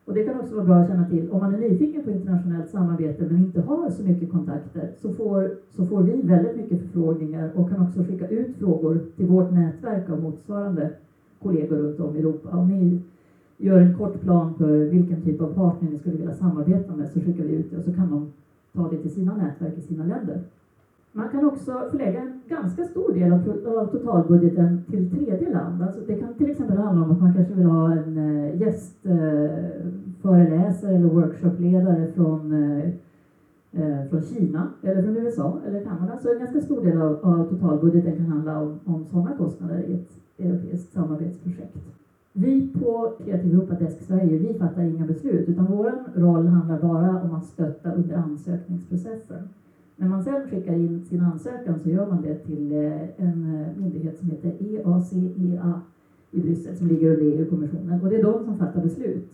Och 0.10 0.16
det 0.16 0.24
kan 0.24 0.40
också 0.40 0.56
vara 0.56 0.66
bra 0.66 0.76
att 0.76 0.88
känna 0.88 1.06
till 1.06 1.30
om 1.30 1.40
man 1.40 1.52
är 1.52 1.58
nyfiken 1.58 2.04
på 2.04 2.12
internationellt 2.12 2.70
samarbete 2.70 3.26
men 3.26 3.38
inte 3.38 3.60
har 3.60 3.90
så 3.90 4.04
mycket 4.04 4.32
kontakter 4.32 4.90
så 4.96 5.12
får, 5.12 5.50
så 5.70 5.84
får 5.84 6.02
vi 6.02 6.22
väldigt 6.22 6.56
mycket 6.56 6.80
förfrågningar 6.80 7.58
och 7.58 7.70
kan 7.70 7.80
också 7.80 8.02
skicka 8.02 8.26
ut 8.26 8.56
frågor 8.56 9.00
till 9.18 9.26
vårt 9.26 9.50
nätverk 9.50 10.10
av 10.10 10.18
motsvarande 10.20 10.90
kollegor 11.40 11.78
runt 11.78 12.00
om 12.00 12.16
i 12.16 12.20
Europa. 12.20 12.56
Om 12.58 12.68
ni 12.68 12.98
gör 13.58 13.80
en 13.80 13.92
kort 13.92 14.22
plan 14.22 14.54
för 14.54 14.86
vilken 14.86 15.20
typ 15.20 15.42
av 15.42 15.48
partner 15.48 15.90
ni 15.90 15.98
skulle 15.98 16.18
vilja 16.18 16.34
samarbeta 16.34 16.94
med 16.94 17.10
så 17.10 17.20
skickar 17.20 17.44
vi 17.44 17.52
ut 17.52 17.72
det 17.72 17.78
och 17.78 17.84
så 17.84 17.92
kan 17.92 18.10
de 18.10 18.30
ta 18.74 18.88
det 18.88 18.98
till 18.98 19.12
sina 19.12 19.34
nätverk 19.34 19.78
i 19.78 19.82
sina 19.82 20.04
länder. 20.04 20.40
Man 21.12 21.30
kan 21.30 21.46
också 21.46 21.88
förlägga 21.92 22.22
en 22.22 22.42
ganska 22.48 22.84
stor 22.84 23.14
del 23.14 23.34
av 23.34 23.40
totalbudgeten 23.92 24.84
till 24.90 25.12
tredje 25.12 25.54
land. 25.54 25.84
Alltså 25.84 26.02
det 26.08 26.16
kan 26.16 26.34
till 26.34 26.52
exempel 26.52 26.78
handla 26.78 27.06
om 27.06 27.12
att 27.12 27.22
man 27.22 27.34
kanske 27.34 27.54
vill 27.54 27.66
ha 27.66 27.92
en 27.92 28.18
eh, 28.18 28.62
gästföreläsare 28.62 30.92
eh, 30.92 30.98
eller 30.98 31.10
workshopledare 31.10 32.08
från, 32.16 32.54
eh, 33.72 34.06
från 34.10 34.22
Kina 34.22 34.68
eller 34.82 35.04
från 35.04 35.18
USA 35.18 35.60
eller 35.68 35.84
Kanada. 35.84 36.18
Så 36.22 36.34
en 36.34 36.40
ganska 36.40 36.62
stor 36.62 36.86
del 36.86 37.02
av, 37.02 37.20
av 37.22 37.50
totalbudgeten 37.50 38.16
kan 38.16 38.26
handla 38.26 38.60
om, 38.60 38.80
om 38.86 39.06
sådana 39.06 39.38
kostnader 39.38 39.80
i 39.80 39.94
ett 39.94 40.12
europeiskt 40.38 40.94
samarbetsprojekt. 40.94 41.78
Vi 42.34 42.68
på 42.68 43.14
Kreativ 43.24 43.54
Europa 43.54 43.74
Desk 43.74 44.04
Sverige, 44.04 44.38
vi 44.38 44.60
fattar 44.60 44.82
inga 44.82 45.06
beslut 45.06 45.50
utan 45.50 45.66
vår 45.66 45.94
roll 46.16 46.48
handlar 46.48 46.82
bara 46.82 47.22
om 47.22 47.36
att 47.36 47.46
stötta 47.46 47.94
under 47.94 48.16
ansökningsprocessen. 48.16 49.50
När 50.02 50.08
man 50.08 50.24
sen 50.24 50.50
skickar 50.50 50.74
in 50.74 51.06
sin 51.06 51.22
ansökan 51.22 51.80
så 51.80 51.90
gör 51.90 52.08
man 52.08 52.22
det 52.22 52.36
till 52.36 52.72
eh, 52.72 53.26
en 53.26 53.56
eh, 53.56 53.82
myndighet 53.82 54.20
som 54.20 54.30
heter 54.30 54.54
EACEA 54.60 55.82
i 56.32 56.42
Bryssel 56.42 56.78
som 56.78 56.88
ligger 56.88 57.14
under 57.14 57.26
EU-kommissionen 57.26 58.02
och 58.02 58.10
det 58.10 58.16
är 58.16 58.24
de 58.24 58.46
som 58.46 58.58
fattar 58.58 58.82
beslut. 58.82 59.34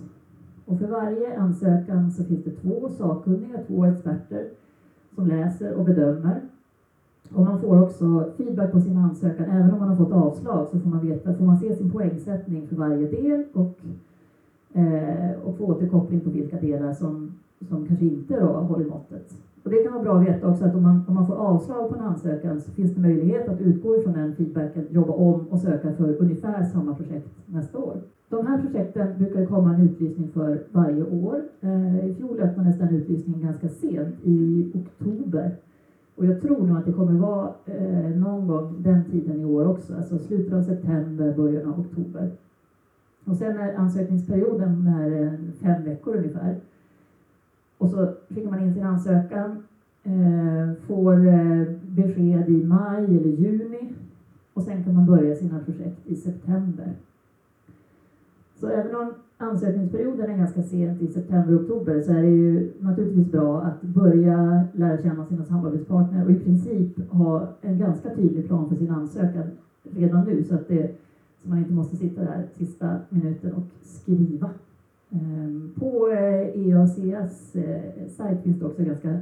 Och 0.65 0.79
för 0.79 0.87
varje 0.87 1.37
ansökan 1.37 2.11
så 2.11 2.23
finns 2.23 2.43
det 2.43 2.51
två 2.51 2.89
sakkunniga, 2.89 3.59
två 3.67 3.85
experter 3.85 4.49
som 5.15 5.27
läser 5.27 5.73
och 5.73 5.85
bedömer. 5.85 6.41
Och 7.33 7.45
man 7.45 7.61
får 7.61 7.81
också 7.81 8.31
feedback 8.37 8.71
på 8.71 8.81
sin 8.81 8.97
ansökan, 8.97 9.45
även 9.45 9.71
om 9.71 9.79
man 9.79 9.89
har 9.89 9.95
fått 9.95 10.11
avslag 10.11 10.67
så 10.71 10.79
får 10.79 10.89
man, 10.89 11.07
veta, 11.07 11.33
får 11.33 11.45
man 11.45 11.59
se 11.59 11.75
sin 11.75 11.91
poängsättning 11.91 12.67
för 12.67 12.75
varje 12.75 13.07
del 13.07 13.43
och, 13.53 13.79
eh, 14.73 15.31
och 15.43 15.57
få 15.57 15.65
återkoppling 15.65 16.19
på 16.19 16.29
vilka 16.29 16.59
delar 16.59 16.93
som, 16.93 17.31
som 17.69 17.85
kanske 17.87 18.05
inte 18.05 18.39
då 18.39 18.47
håller 18.47 18.85
måttet. 18.85 19.33
Och 19.65 19.71
det 19.71 19.83
kan 19.83 19.93
vara 19.93 20.03
bra 20.03 20.17
att 20.17 20.27
veta 20.27 20.47
också 20.47 20.65
att 20.65 20.75
om 20.75 20.83
man, 20.83 21.03
om 21.07 21.15
man 21.15 21.27
får 21.27 21.35
avslag 21.35 21.89
på 21.89 21.95
en 21.95 22.01
ansökan 22.01 22.61
så 22.61 22.71
finns 22.71 22.95
det 22.95 23.01
möjlighet 23.01 23.49
att 23.49 23.61
utgå 23.61 23.97
ifrån 23.97 24.13
den 24.13 24.35
feedbacken, 24.35 24.87
jobba 24.89 25.13
om 25.13 25.47
och 25.49 25.59
söka 25.59 25.93
för 25.93 26.21
ungefär 26.21 26.63
samma 26.63 26.95
projekt 26.95 27.29
nästa 27.45 27.77
år. 27.77 28.01
De 28.29 28.47
här 28.47 28.61
projekten 28.61 29.17
brukar 29.17 29.39
det 29.39 29.45
komma 29.45 29.75
en 29.75 29.81
utlysning 29.81 30.29
för 30.33 30.63
varje 30.71 31.03
år. 31.03 31.41
Eh, 31.61 32.05
I 32.09 32.13
fjol 32.13 32.39
öppnades 32.39 32.77
den 32.77 32.95
utlysningen 32.95 33.41
ganska 33.41 33.69
sent, 33.69 34.15
i 34.23 34.71
oktober. 34.73 35.55
Och 36.15 36.25
jag 36.25 36.41
tror 36.41 36.67
nog 36.67 36.77
att 36.77 36.85
det 36.85 36.93
kommer 36.93 37.19
vara 37.19 37.49
eh, 37.65 38.09
någon 38.17 38.47
gång 38.47 38.75
den 38.79 39.03
tiden 39.03 39.41
i 39.41 39.45
år 39.45 39.67
också, 39.67 39.95
alltså 39.95 40.17
slutet 40.17 40.53
av 40.53 40.61
september, 40.61 41.33
början 41.33 41.73
av 41.73 41.79
oktober. 41.79 42.31
Och 43.25 43.35
sen 43.35 43.57
är 43.57 43.75
ansökningsperioden 43.75 44.87
är 44.87 45.23
eh, 45.23 45.31
fem 45.61 45.83
veckor 45.83 46.15
ungefär. 46.15 46.55
Och 47.77 47.89
så 47.89 48.13
skickar 48.29 48.49
man 48.49 48.63
in 48.63 48.73
sin 48.73 48.83
ansökan, 48.83 49.63
eh, 50.03 50.73
får 50.87 51.27
eh, 51.27 51.63
besked 51.81 52.49
i 52.49 52.63
maj 52.63 53.03
eller 53.05 53.29
juni 53.29 53.93
och 54.53 54.63
sen 54.63 54.83
kan 54.83 54.95
man 54.95 55.05
börja 55.05 55.35
sina 55.35 55.59
projekt 55.59 56.07
i 56.07 56.15
september. 56.15 56.93
Så 58.55 58.67
även 58.67 58.95
om 58.95 59.13
ansökningsperioden 59.37 60.29
är 60.29 60.37
ganska 60.37 60.63
sent 60.63 61.01
i 61.01 61.07
september-oktober 61.07 62.01
så 62.01 62.11
är 62.11 62.21
det 62.21 62.29
ju 62.29 62.71
naturligtvis 62.79 63.31
bra 63.31 63.61
att 63.61 63.81
börja 63.81 64.63
lära 64.73 65.01
känna 65.01 65.25
sina 65.25 65.45
samarbetspartner 65.45 66.25
och 66.25 66.31
i 66.31 66.39
princip 66.39 67.11
ha 67.11 67.47
en 67.61 67.79
ganska 67.79 68.15
tydlig 68.15 68.47
plan 68.47 68.69
för 68.69 68.75
sin 68.75 68.91
ansökan 68.91 69.43
redan 69.95 70.25
nu 70.25 70.43
så 70.43 70.55
att 70.55 70.67
det, 70.67 70.91
så 71.43 71.49
man 71.49 71.57
inte 71.57 71.73
måste 71.73 71.97
sitta 71.97 72.21
där 72.21 72.47
sista 72.57 72.97
minuten 73.09 73.53
och 73.53 73.63
skriva. 73.81 74.49
Ehm, 75.11 75.71
på 75.79 76.09
eh, 76.11 76.67
EACs 76.67 77.55
eh, 77.55 78.07
sajt 78.07 78.43
finns 78.43 78.59
det 78.59 78.65
också 78.65 78.83
ganska 78.83 79.17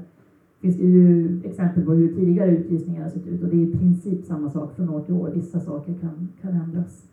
finns 0.61 0.77
det 0.77 0.83
ju 0.83 1.41
exempel 1.45 1.85
på 1.85 1.91
hur 1.91 2.15
tidigare 2.15 2.51
utlysningar 2.51 3.03
har 3.03 3.09
sett 3.09 3.27
ut 3.27 3.43
och 3.43 3.49
det 3.49 3.55
är 3.55 3.67
i 3.67 3.77
princip 3.77 4.25
samma 4.25 4.49
sak 4.49 4.75
från 4.75 4.89
år 4.89 5.01
till 5.01 5.13
år. 5.13 5.29
Vissa 5.29 5.59
saker 5.59 5.93
kan, 6.01 6.29
kan 6.41 6.51
ändras. 6.51 7.07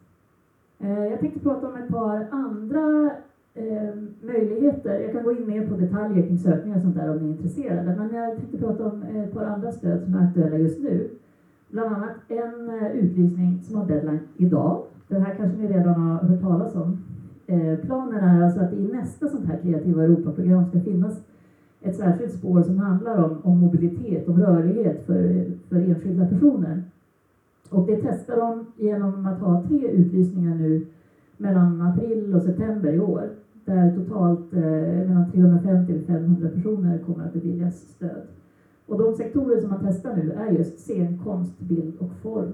Eh, 0.78 1.04
jag 1.04 1.20
tänkte 1.20 1.40
prata 1.40 1.68
om 1.68 1.76
ett 1.76 1.88
par 1.88 2.26
andra 2.30 3.10
eh, 3.54 3.94
möjligheter. 4.22 5.00
Jag 5.00 5.12
kan 5.12 5.24
gå 5.24 5.32
in 5.32 5.46
mer 5.46 5.66
på 5.66 5.76
detaljer 5.76 6.26
kring 6.26 6.38
sökningar 6.38 6.76
och 6.76 6.82
sånt 6.82 6.96
där 6.96 7.10
om 7.10 7.16
ni 7.16 7.24
är 7.24 7.32
intresserade. 7.32 7.96
Men 7.96 8.14
jag 8.14 8.36
tänkte 8.36 8.58
prata 8.58 8.84
om 8.84 9.02
ett 9.02 9.32
par 9.32 9.44
andra 9.44 9.72
stöd 9.72 10.02
som 10.02 10.14
är 10.14 10.26
aktuella 10.26 10.58
just 10.58 10.80
nu. 10.80 11.08
Bland 11.68 11.94
annat 11.94 12.16
en 12.28 12.70
utlysning 12.94 13.62
som 13.62 13.76
har 13.76 13.86
deadline 13.86 14.20
idag. 14.36 14.82
Den 15.08 15.22
här 15.22 15.34
kanske 15.34 15.58
ni 15.58 15.68
redan 15.68 16.00
har 16.00 16.28
hört 16.28 16.40
talas 16.40 16.74
om. 16.74 16.98
Eh, 17.50 17.78
planen 17.78 18.25
är 18.25 18.42
alltså 18.42 18.61
att 18.61 18.73
i 18.73 18.88
nästa 18.92 19.28
sånt 19.28 19.47
här 19.47 19.59
kreativa 19.62 20.04
Europaprogram 20.04 20.66
ska 20.66 20.80
finnas 20.80 21.21
ett 21.80 21.97
särskilt 21.97 22.33
spår 22.33 22.62
som 22.62 22.78
handlar 22.78 23.25
om, 23.25 23.38
om 23.42 23.59
mobilitet, 23.59 24.28
om 24.28 24.40
rörlighet 24.40 25.07
för, 25.07 25.50
för 25.69 25.76
enskilda 25.76 26.26
personer. 26.26 26.83
Och 27.71 27.87
det 27.87 27.97
testar 28.02 28.37
de 28.37 28.66
genom 28.76 29.26
att 29.26 29.40
ha 29.40 29.62
tre 29.69 29.90
utlysningar 29.90 30.54
nu 30.54 30.87
mellan 31.37 31.83
april 31.83 32.35
och 32.35 32.42
september 32.42 32.92
i 32.92 33.00
år 33.00 33.30
där 33.64 33.97
totalt 33.97 34.52
eh, 34.52 34.61
mellan 35.09 35.33
350 35.33 35.99
och 35.99 36.07
500 36.07 36.49
personer 36.49 36.99
kommer 36.99 37.25
att 37.25 37.33
beviljas 37.33 37.75
stöd. 37.75 38.23
Och 38.87 38.99
de 38.99 39.14
sektorer 39.14 39.61
som 39.61 39.71
man 39.71 39.80
testar 39.87 40.16
nu 40.16 40.33
är 40.33 40.50
just 40.50 40.80
scenkonst, 40.80 41.59
bild 41.59 41.95
och 41.99 42.12
form. 42.23 42.52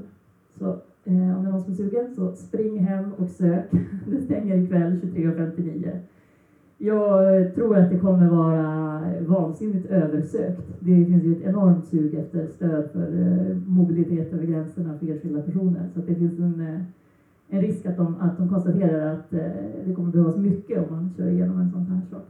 Så 0.59 0.77
Eh, 1.07 1.37
om 1.37 1.43
det 1.43 1.49
är 1.49 1.53
någon 1.53 1.63
som 1.63 1.73
är 1.73 1.77
sugen 1.77 2.15
så 2.15 2.33
spring 2.33 2.79
hem 2.79 3.13
och 3.13 3.29
sök. 3.29 3.71
Det 4.07 4.21
stänger 4.21 4.57
ikväll 4.57 5.01
23.59. 5.03 5.99
Jag 6.79 7.41
eh, 7.41 7.49
tror 7.49 7.77
att 7.77 7.91
det 7.91 7.99
kommer 7.99 8.29
vara 8.29 9.03
vansinnigt 9.27 9.87
översökt. 9.87 10.81
Det 10.81 11.05
finns 11.05 11.25
ju 11.25 11.33
ett 11.33 11.45
enormt 11.45 11.85
sug 11.85 12.15
efter 12.15 12.47
stöd 12.47 12.91
för 12.93 13.21
eh, 13.21 13.57
mobilitet 13.67 14.33
över 14.33 14.47
gränserna 14.47 14.99
för 14.99 15.11
enskilda 15.11 15.43
personer. 15.43 15.89
Så 15.95 16.01
det 16.01 16.15
finns 16.15 16.39
en, 16.39 16.85
en 17.49 17.61
risk 17.61 17.87
att 17.87 17.97
de, 17.97 18.17
att 18.21 18.39
de 18.39 18.49
konstaterar 18.49 19.15
att 19.15 19.31
det 19.87 19.95
kommer 19.95 20.13
behövas 20.13 20.37
mycket 20.37 20.79
om 20.79 20.97
man 20.97 21.11
kör 21.17 21.29
igenom 21.29 21.61
en 21.61 21.71
sån 21.71 21.87
här 21.87 22.01
sak. 22.11 22.29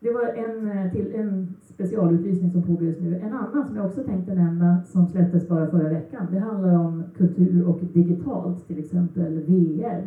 Det 0.00 0.10
var 0.10 0.24
en, 0.24 0.70
eh, 0.70 0.92
till, 0.92 1.14
en 1.14 1.48
specialutlysning 1.62 2.50
som 2.50 2.62
pågår 2.62 2.82
just 2.82 3.00
nu. 3.00 3.16
En 3.16 3.32
annan 3.32 3.66
som 3.66 3.76
jag 3.76 3.86
också 3.86 4.02
tänkte 4.02 4.34
nämna 4.34 4.82
som 4.84 5.06
släpptes 5.06 5.48
bara 5.48 5.70
förra 5.70 5.88
veckan, 5.88 6.26
det 6.30 6.38
handlar 6.38 6.78
om 6.78 7.02
kultur 7.16 7.68
och 7.68 7.80
digitalt, 7.92 8.66
till 8.66 8.78
exempel 8.78 9.40
VR. 9.46 10.02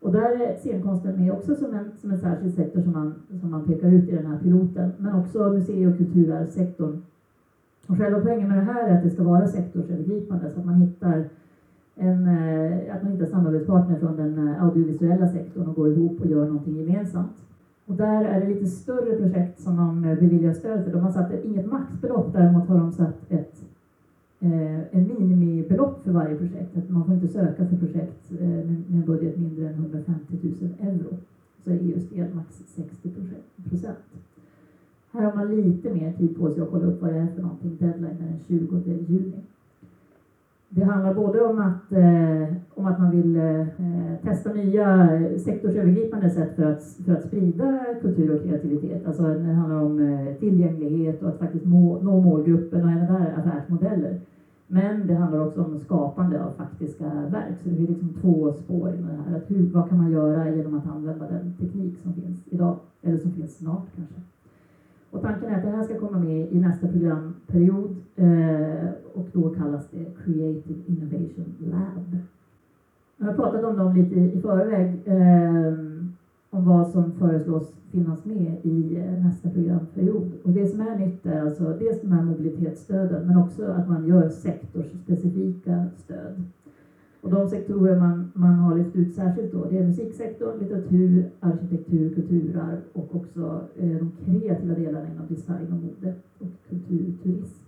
Och 0.00 0.12
där 0.12 0.40
är 0.40 0.56
scenkonsten 0.56 1.16
med 1.16 1.32
också 1.32 1.54
som 1.54 1.74
en, 1.74 1.90
som 2.00 2.10
en 2.10 2.18
särskild 2.18 2.54
sektor 2.54 2.80
som 2.80 2.92
man, 2.92 3.14
som 3.40 3.50
man 3.50 3.64
pekar 3.64 3.88
ut 3.88 4.08
i 4.08 4.12
den 4.12 4.26
här 4.26 4.38
piloten, 4.38 4.92
men 4.98 5.14
också 5.14 5.52
musei 5.52 5.86
och 5.86 5.96
kulturarvssektorn. 5.96 7.02
Och 7.86 7.98
själva 7.98 8.20
poängen 8.20 8.48
med 8.48 8.58
det 8.58 8.64
här 8.64 8.88
är 8.88 8.96
att 8.96 9.02
det 9.02 9.10
ska 9.10 9.22
vara 9.22 9.46
sektorsövergripande 9.46 10.50
så 10.50 10.60
att 10.60 10.66
man 10.66 10.74
hittar 10.74 11.24
en, 11.94 12.26
eh, 12.26 12.94
att 12.96 13.02
man 13.02 13.12
hittar 13.12 13.26
samarbetspartner 13.26 13.98
från 13.98 14.16
den 14.16 14.48
eh, 14.48 14.64
audiovisuella 14.64 15.28
sektorn 15.28 15.68
och 15.68 15.74
går 15.74 15.92
ihop 15.92 16.20
och 16.20 16.26
gör 16.26 16.46
någonting 16.46 16.76
gemensamt. 16.76 17.49
Och 17.90 17.96
där 17.96 18.24
är 18.24 18.40
det 18.40 18.54
lite 18.54 18.66
större 18.66 19.16
projekt 19.16 19.60
som 19.60 19.76
de 19.76 20.04
eh, 20.04 20.18
beviljar 20.18 20.52
stöd 20.52 20.84
för. 20.84 20.92
De 20.92 21.00
har 21.00 21.12
satt 21.12 21.44
inget 21.44 21.66
maxbelopp, 21.66 22.32
däremot 22.32 22.68
har 22.68 22.78
de 22.78 22.92
satt 22.92 23.30
ett 23.30 23.64
eh, 24.40 24.96
en 24.96 25.08
minimibelopp 25.18 26.04
för 26.04 26.12
varje 26.12 26.36
projekt. 26.36 26.76
Att 26.76 26.90
man 26.90 27.04
får 27.04 27.14
inte 27.14 27.28
söka 27.28 27.66
för 27.66 27.76
projekt 27.76 28.32
eh, 28.40 28.48
med 28.48 28.84
en 28.92 29.04
budget 29.06 29.38
mindre 29.38 29.68
än 29.68 29.74
150 29.74 30.38
000 30.42 30.54
euro. 30.80 31.16
Så 31.64 31.70
är 31.70 31.74
EUs 31.74 32.08
del 32.08 32.34
max 32.34 32.62
60 32.66 33.10
procent. 33.68 33.98
Här 35.12 35.22
har 35.22 35.34
man 35.34 35.56
lite 35.56 35.94
mer 35.94 36.12
tid 36.12 36.38
på 36.38 36.50
sig 36.50 36.62
att 36.62 36.70
kolla 36.70 36.86
upp 36.86 37.02
vad 37.02 37.12
det 37.12 37.18
är 37.18 37.26
för 37.26 37.42
någonting. 37.42 37.76
Deadline 37.80 38.06
är 38.06 38.26
den 38.26 38.38
20 38.48 38.80
juni. 39.08 39.40
Det 40.72 40.84
handlar 40.84 41.14
både 41.14 41.40
om 41.40 41.58
att, 41.58 41.92
eh, 41.92 42.56
om 42.74 42.86
att 42.86 42.98
man 42.98 43.10
vill 43.10 43.36
eh, 43.36 43.66
testa 44.22 44.52
nya 44.52 45.08
sektorsövergripande 45.38 46.30
sätt 46.30 46.56
för 46.56 46.62
att, 46.62 46.82
för 47.04 47.12
att 47.12 47.26
sprida 47.26 47.84
kultur 48.02 48.34
och 48.34 48.42
kreativitet. 48.42 49.06
Alltså 49.06 49.22
det 49.22 49.52
handlar 49.52 49.82
om 49.82 49.98
eh, 49.98 50.34
tillgänglighet 50.34 51.22
och 51.22 51.28
att 51.28 51.38
faktiskt 51.38 51.64
må, 51.64 52.02
nå 52.02 52.20
målgruppen 52.20 52.84
och 52.84 52.90
även 52.90 53.14
där 53.14 53.34
affärsmodeller. 53.36 54.20
Men 54.66 55.06
det 55.06 55.14
handlar 55.14 55.46
också 55.46 55.64
om 55.64 55.78
skapande 55.78 56.44
av 56.44 56.50
faktiska 56.50 57.04
verk. 57.04 57.58
Så 57.62 57.68
det 57.68 57.82
är 57.82 57.88
liksom 57.88 58.14
två 58.20 58.52
spår 58.52 58.88
i 58.88 58.96
det 58.96 59.02
här. 59.02 59.36
Att 59.36 59.50
hur, 59.50 59.70
vad 59.72 59.88
kan 59.88 59.98
man 59.98 60.10
göra 60.10 60.50
genom 60.50 60.74
att 60.74 60.86
använda 60.86 61.28
den 61.28 61.54
teknik 61.58 61.98
som 62.02 62.14
finns 62.14 62.48
idag? 62.48 62.76
Eller 63.02 63.18
som 63.18 63.32
finns 63.32 63.56
snart 63.56 63.86
kanske. 63.96 64.20
Och 65.10 65.22
tanken 65.22 65.48
är 65.50 65.56
att 65.56 65.62
det 65.62 65.70
här 65.70 65.84
ska 65.84 65.98
komma 65.98 66.18
med 66.18 66.52
i 66.52 66.60
nästa 66.60 66.88
programperiod 66.88 67.96
eh, 68.16 68.88
och 69.14 69.28
då 69.32 69.50
kallas 69.50 69.88
det 69.90 70.04
Creative 70.24 70.80
Innovation 70.86 71.54
Lab. 71.58 72.18
Jag 73.16 73.26
har 73.26 73.34
pratat 73.34 73.64
om 73.64 73.76
dem 73.76 73.94
lite 73.94 74.14
i, 74.14 74.40
förväg. 74.40 75.00
Eh, 75.04 76.00
om 76.50 76.64
vad 76.64 76.88
som 76.88 77.12
föreslås 77.12 77.72
finnas 77.90 78.24
med 78.24 78.56
i 78.62 78.96
eh, 78.96 79.24
nästa 79.24 79.50
programperiod. 79.50 80.32
Och 80.42 80.50
det 80.50 80.66
som 80.66 80.80
är 80.80 80.98
nytt 80.98 81.26
är 81.26 81.40
alltså 81.40 81.64
dels 81.64 82.00
de 82.00 82.12
här 82.12 82.22
mobilitetsstöden 82.22 83.26
men 83.26 83.36
också 83.36 83.64
att 83.64 83.88
man 83.88 84.06
gör 84.06 84.28
sektorsspecifika 84.28 85.86
stöd. 85.96 86.42
Och 87.20 87.30
de 87.30 87.48
sektorer 87.48 87.98
man, 88.00 88.32
man 88.34 88.54
har 88.54 88.78
lyft 88.78 88.96
ut 88.96 89.14
särskilt 89.14 89.52
då, 89.52 89.64
det 89.64 89.78
är 89.78 89.86
musiksektorn, 89.86 90.58
litteratur, 90.58 91.30
arkitektur, 91.40 92.14
kulturarv 92.14 92.78
och 92.92 93.16
också 93.16 93.60
eh, 93.76 93.98
de 93.98 94.12
kreativa 94.24 94.74
delarna 94.74 95.08
inom 95.08 95.26
design 95.28 95.66
och 95.72 95.78
mode 95.78 96.14
och 96.38 96.68
kulturturism. 96.68 97.64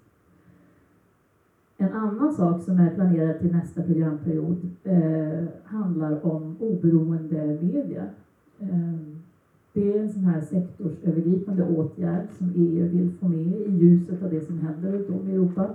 En 1.77 1.93
annan 1.93 2.33
sak 2.33 2.63
som 2.63 2.79
är 2.79 2.95
planerad 2.95 3.41
till 3.41 3.53
nästa 3.53 3.83
programperiod 3.83 4.57
eh, 4.85 5.45
handlar 5.65 6.27
om 6.27 6.57
oberoende 6.59 7.59
media. 7.63 8.07
Eh, 8.59 8.95
det 9.73 9.93
är 9.93 10.03
en 10.03 10.13
sån 10.13 10.25
här 10.25 10.41
sektorsövergripande 10.41 11.63
åtgärd 11.65 12.27
som 12.39 12.53
EU 12.55 12.89
vill 12.89 13.11
få 13.11 13.29
med 13.29 13.47
i 13.47 13.77
ljuset 13.77 14.23
av 14.23 14.31
det 14.31 14.41
som 14.41 14.59
händer 14.59 14.93
runt 14.93 15.11
om 15.11 15.29
i 15.29 15.33
Europa. 15.33 15.71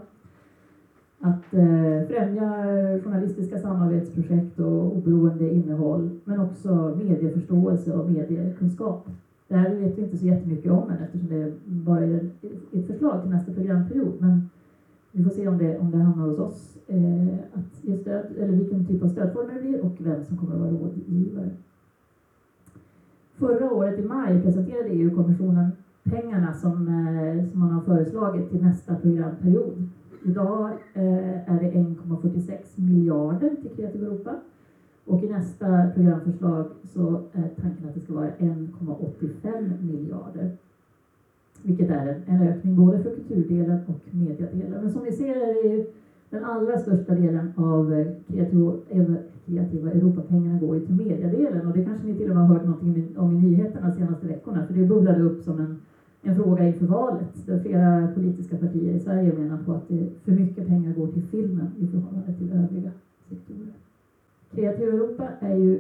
Att 1.20 1.54
eh, 1.54 2.08
främja 2.08 2.72
eh, 2.72 3.02
journalistiska 3.02 3.60
samarbetsprojekt 3.60 4.60
och 4.60 4.98
oberoende 4.98 5.54
innehåll, 5.54 6.10
men 6.24 6.40
också 6.40 6.98
medieförståelse 7.04 7.94
och 7.94 8.12
mediekunskap. 8.12 9.10
Det 9.48 9.56
här 9.56 9.76
vet 9.76 9.98
vi 9.98 10.02
inte 10.02 10.18
så 10.18 10.26
jättemycket 10.26 10.72
om 10.72 10.90
än 10.90 11.04
eftersom 11.04 11.30
det 11.30 11.54
bara 11.66 12.04
är 12.04 12.30
ett 12.72 12.88
förslag 12.88 13.22
till 13.22 13.32
nästa 13.32 13.54
programperiod. 13.54 14.14
Men 14.20 14.50
vi 15.12 15.24
får 15.24 15.32
se 15.32 15.48
om 15.48 15.58
det, 15.58 15.78
om 15.78 15.92
det 15.92 15.98
hamnar 15.98 16.28
hos 16.28 16.40
oss, 16.40 16.78
eh, 16.88 17.34
att 17.54 17.84
ge 17.84 17.98
stöd, 17.98 18.26
eller 18.40 18.54
vilken 18.54 18.86
typ 18.86 19.04
av 19.04 19.08
stödformer 19.08 19.54
det 19.54 19.62
blir 19.62 19.86
och 19.86 19.96
vem 20.00 20.24
som 20.24 20.38
kommer 20.38 20.54
att 20.54 20.62
vara 20.62 20.72
rådgivare. 20.72 21.50
Förra 23.36 23.72
året 23.72 24.00
i 24.00 24.04
maj 24.04 24.42
presenterade 24.42 24.90
EU-kommissionen 24.90 25.72
pengarna 26.04 26.54
som, 26.54 26.88
eh, 26.88 27.52
som 27.52 27.60
man 27.60 27.72
har 27.72 27.82
föreslagit 27.82 28.50
till 28.50 28.62
nästa 28.62 28.96
programperiod. 28.96 29.90
Idag 30.24 30.70
eh, 30.94 31.52
är 31.52 31.60
det 31.60 31.72
1,46 31.72 32.58
miljarder 32.76 33.50
till 33.62 33.72
Kreativ 33.76 34.04
Europa. 34.04 34.36
Och 35.06 35.24
i 35.24 35.30
nästa 35.30 35.90
programförslag 35.96 36.66
så 36.84 37.22
är 37.34 37.50
tanken 37.62 37.88
att 37.88 37.94
det 37.94 38.00
ska 38.00 38.14
vara 38.14 38.30
1,85 38.30 39.84
miljarder. 39.84 40.52
Vilket 41.64 41.90
är 41.90 42.08
en, 42.08 42.36
en 42.36 42.48
ökning 42.48 42.76
både 42.76 43.04
för 43.04 43.16
kulturdelen 43.16 43.80
och 43.88 44.16
mediedelen. 44.16 44.82
Men 44.82 44.92
som 44.92 45.04
ni 45.04 45.12
ser 45.12 45.36
är 45.36 45.54
det 45.54 45.70
ju 45.70 45.86
den 46.30 46.44
allra 46.44 46.78
största 46.78 47.16
delen 47.16 47.54
av 47.56 47.94
eh, 47.94 48.08
kreativa, 48.28 48.74
eh, 48.90 49.06
kreativa 49.46 49.92
Europapengarna 49.92 50.60
går 50.60 50.76
ju 50.76 50.86
till 50.86 50.96
mediedelen 50.96 51.68
och 51.68 51.78
det 51.78 51.86
kanske 51.86 52.08
ni 52.08 52.16
till 52.16 52.30
och 52.30 52.36
med 52.36 52.48
har 52.48 52.56
hört 52.56 52.66
någonting 52.66 53.18
om 53.18 53.38
i 53.38 53.42
nyheterna 53.42 53.88
de 53.88 53.94
senaste 53.96 54.28
veckorna 54.28 54.68
för 54.68 54.74
det 54.74 54.86
bubblade 54.86 55.24
upp 55.24 55.44
som 55.44 55.60
en, 55.60 55.78
en 56.28 56.36
fråga 56.36 56.66
inför 56.66 56.86
valet 56.86 57.46
där 57.46 57.58
flera 57.58 58.08
politiska 58.08 58.58
partier 58.58 58.94
i 58.94 59.00
Sverige 59.00 59.34
menar 59.34 59.58
på 59.58 59.74
att 59.74 59.88
det, 59.88 60.08
för 60.26 60.34
mycket 60.34 60.68
pengar 60.68 60.94
går 60.94 61.08
till 61.08 61.22
filmen 61.22 61.72
i 61.82 61.86
förhållande 61.86 62.32
till 62.32 62.50
övriga 62.52 62.92
sektorer. 63.30 63.74
Kreativ 64.52 64.92
Europa 64.92 65.32
är 65.40 65.56
ju 65.56 65.80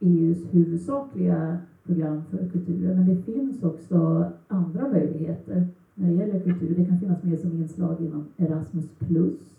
EUs 0.00 0.54
huvudsakliga 0.54 1.56
program 1.86 2.22
för 2.30 2.44
kulturen. 2.44 2.94
Men 2.94 3.04
det 3.06 3.14
finns 3.14 3.62
också 3.62 4.26
andra 4.48 4.86
möjligheter 4.86 5.64
när 5.94 6.08
det 6.08 6.14
gäller 6.14 6.36
kultur. 6.36 6.74
Det 6.74 6.82
kan 6.82 6.96
finnas 6.96 7.22
med 7.22 7.40
som 7.40 7.52
inslag 7.52 8.00
inom 8.00 8.24
Erasmus 8.36 8.90
plus, 8.98 9.56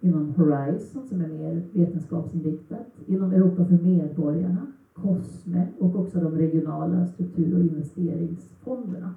inom 0.00 0.30
Horizon 0.30 1.06
som 1.06 1.20
är 1.20 1.26
mer 1.26 1.62
vetenskapsinriktat, 1.70 2.86
inom 3.06 3.32
Europa 3.32 3.64
för 3.64 3.76
medborgarna, 3.76 4.66
COSME 5.02 5.66
och 5.78 5.96
också 5.96 6.20
de 6.20 6.38
regionala 6.38 7.06
struktur 7.06 7.54
och 7.54 7.60
investeringsfonderna. 7.60 9.14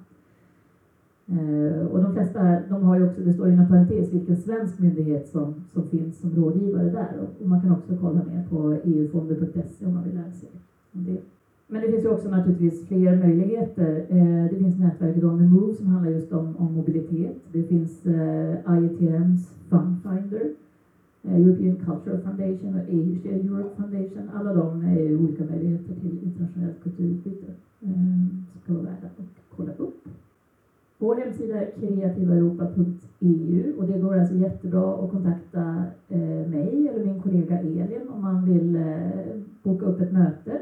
Eh, 1.28 1.86
och 1.86 2.02
de 2.02 2.12
flesta, 2.12 2.60
de 2.68 2.82
har 2.82 2.98
ju 2.98 3.08
också, 3.08 3.20
det 3.20 3.32
står 3.32 3.48
inom 3.48 3.68
parentes 3.68 4.12
vilken 4.12 4.36
svensk 4.36 4.78
myndighet 4.78 5.28
som, 5.28 5.54
som 5.72 5.82
finns 5.82 6.20
som 6.20 6.36
rådgivare 6.36 6.90
där 6.90 7.12
och, 7.22 7.42
och 7.42 7.48
man 7.48 7.60
kan 7.60 7.72
också 7.72 7.96
kolla 8.00 8.20
mer 8.24 8.44
på 8.50 8.72
eufonder.se 8.72 9.86
om 9.86 9.94
man 9.94 10.04
vill 10.04 10.14
lära 10.14 10.32
sig 10.32 10.48
om 10.92 11.04
det. 11.04 11.20
Men 11.68 11.80
det 11.82 11.90
finns 11.90 12.04
ju 12.04 12.08
också 12.08 12.28
naturligtvis 12.28 12.86
fler 12.88 13.16
möjligheter. 13.16 14.06
Eh, 14.08 14.50
det 14.50 14.56
finns 14.58 14.78
nätverket 14.78 15.24
On 15.24 15.38
the 15.38 15.44
Move 15.44 15.74
som 15.74 15.86
handlar 15.86 16.10
just 16.10 16.32
om, 16.32 16.56
om 16.56 16.74
mobilitet. 16.74 17.36
Det 17.52 17.62
finns 17.62 18.06
eh, 18.06 18.78
IETMs 18.78 19.50
Fundfinder, 19.68 20.52
European 21.28 21.76
Cultural 21.76 22.20
Foundation 22.20 22.74
och 22.74 22.80
Asia 22.80 23.32
Europe 23.32 23.76
Foundation. 23.76 24.30
Alla 24.34 24.52
de 24.52 24.82
är 24.82 25.16
olika 25.16 25.44
möjligheter 25.44 25.94
till 25.94 26.18
internationellt 26.24 26.82
kulturutbyte 26.82 27.46
ehm, 27.82 28.44
som 28.52 28.60
kan 28.66 28.74
vara 28.74 28.84
värda 28.84 29.06
att 29.06 29.56
kolla 29.56 29.72
upp. 29.78 30.08
Vår 30.98 31.16
hemsida 31.16 31.62
är 31.62 31.70
kreativaeuropa.eu 31.80 33.72
och 33.78 33.86
det 33.86 33.98
går 33.98 34.16
alltså 34.16 34.34
jättebra 34.34 35.04
att 35.04 35.10
kontakta 35.10 35.84
eh, 36.08 36.48
mig 36.48 36.88
eller 36.88 37.00
min 37.00 37.18
kollega 37.18 37.58
Elin 37.58 38.08
om 38.08 38.20
man 38.20 38.44
vill 38.44 38.76
eh, 38.76 39.36
boka 39.62 39.86
upp 39.86 40.00
ett 40.00 40.12
möte 40.12 40.60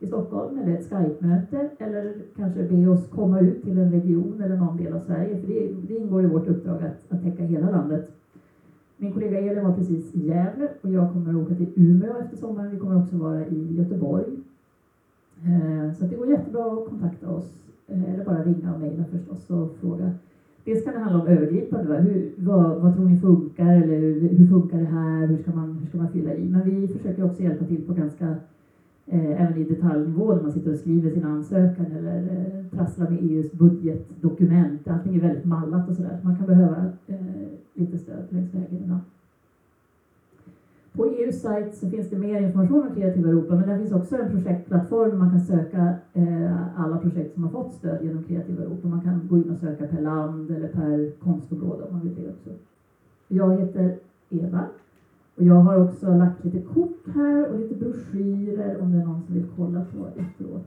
i 0.00 0.06
Stockholm 0.06 0.58
eller 0.58 0.72
ett 0.72 0.90
Skype-möte 0.90 1.68
eller 1.78 2.14
kanske 2.36 2.64
be 2.64 2.86
oss 2.88 3.06
komma 3.06 3.40
ut 3.40 3.62
till 3.62 3.78
en 3.78 3.90
region 3.90 4.40
eller 4.40 4.56
någon 4.56 4.76
del 4.76 4.92
av 4.92 4.98
Sverige 4.98 5.36
för 5.36 5.46
det, 5.46 5.68
det 5.88 5.94
ingår 5.94 6.22
i 6.22 6.26
vårt 6.26 6.48
uppdrag 6.48 6.82
att, 6.82 7.12
att 7.12 7.22
täcka 7.22 7.42
hela 7.42 7.68
landet. 7.68 8.12
Min 8.98 9.12
kollega 9.12 9.38
Elin 9.38 9.64
var 9.64 9.72
precis 9.72 10.14
i 10.14 10.26
Gävle 10.26 10.68
och 10.82 10.90
jag 10.90 11.12
kommer 11.12 11.30
att 11.30 11.46
åka 11.46 11.54
till 11.54 11.72
Umeå 11.76 12.16
efter 12.18 12.36
sommaren. 12.36 12.70
Vi 12.70 12.78
kommer 12.78 13.02
också 13.02 13.16
vara 13.16 13.46
i 13.46 13.74
Göteborg. 13.74 14.24
Eh, 15.44 15.94
så 15.94 16.04
det 16.04 16.16
går 16.16 16.28
jättebra 16.28 16.72
att 16.72 16.88
kontakta 16.88 17.30
oss 17.30 17.52
eh, 17.86 18.14
eller 18.14 18.24
bara 18.24 18.44
ringa 18.44 18.74
och 18.74 18.80
mejla 18.80 19.04
förstås 19.04 19.50
och 19.50 19.76
fråga. 19.80 20.10
Dels 20.64 20.84
kan 20.84 20.94
det 20.94 21.00
handla 21.00 21.20
om 21.20 21.26
övergripande, 21.26 21.96
hur, 21.96 22.32
vad, 22.36 22.80
vad, 22.80 22.94
tror 22.94 23.04
ni 23.04 23.20
funkar 23.20 23.72
eller 23.72 23.98
hur, 23.98 24.28
hur 24.28 24.46
funkar 24.46 24.78
det 24.78 24.84
här, 24.84 25.26
hur 25.26 25.36
ska, 25.36 25.50
man, 25.50 25.78
hur 25.80 25.86
ska 25.86 25.98
man 25.98 26.12
fylla 26.12 26.34
i? 26.34 26.48
Men 26.48 26.70
vi 26.70 26.88
försöker 26.88 27.24
också 27.24 27.42
hjälpa 27.42 27.64
till 27.64 27.86
på 27.86 27.92
ganska 27.92 28.34
eh, 29.06 29.42
även 29.42 29.58
i 29.58 29.64
detaljnivå 29.64 30.34
när 30.34 30.42
man 30.42 30.52
sitter 30.52 30.72
och 30.72 30.78
skriver 30.78 31.10
sin 31.10 31.24
ansökan 31.24 31.86
eller 31.86 32.18
eh, 32.18 32.78
trasslar 32.78 33.10
med 33.10 33.18
EUs 33.22 33.52
budgetdokument. 33.52 34.88
Allting 34.88 35.16
är 35.16 35.20
väldigt 35.20 35.44
mallat 35.44 35.88
och 35.88 35.96
sådär, 35.96 36.18
man 36.22 36.36
kan 36.36 36.46
behöva 36.46 36.84
eh, 37.06 37.16
lite 37.76 37.98
stöd 37.98 38.24
längs 38.28 38.54
vägen 38.54 38.84
idag. 38.84 38.98
På 40.92 41.06
EUs 41.06 41.40
sajt 41.42 41.74
så 41.74 41.90
finns 41.90 42.10
det 42.10 42.18
mer 42.18 42.40
information 42.40 42.86
om 42.88 42.94
Kreativa 42.94 43.28
Europa, 43.28 43.54
men 43.54 43.68
där 43.68 43.78
finns 43.78 43.92
också 43.92 44.16
en 44.16 44.30
projektplattform 44.30 45.10
där 45.10 45.16
man 45.16 45.30
kan 45.30 45.40
söka 45.40 45.94
eh, 46.12 46.80
alla 46.80 46.98
projekt 46.98 47.34
som 47.34 47.44
har 47.44 47.50
fått 47.50 47.72
stöd 47.72 48.04
genom 48.04 48.22
Kreativa 48.22 48.62
Europa. 48.62 48.88
Man 48.88 49.00
kan 49.00 49.28
gå 49.28 49.36
in 49.36 49.50
och 49.50 49.58
söka 49.58 49.86
per 49.86 50.00
land 50.02 50.50
eller 50.50 50.68
per 50.68 51.10
konstområde 51.10 51.84
om 51.84 51.92
man 51.92 52.02
vill 52.02 52.14
det 52.14 52.28
också. 52.28 52.50
Jag 53.28 53.60
heter 53.60 53.96
Eva 54.30 54.64
och 55.36 55.42
jag 55.42 55.54
har 55.54 55.84
också 55.84 56.14
lagt 56.14 56.44
lite 56.44 56.60
kort 56.60 57.08
här 57.14 57.52
och 57.52 57.58
lite 57.58 57.74
broschyrer 57.74 58.82
om 58.82 58.92
det 58.92 58.98
är 58.98 59.04
någon 59.04 59.22
som 59.22 59.34
vill 59.34 59.46
kolla 59.56 59.80
på 59.80 60.20
efteråt. 60.20 60.66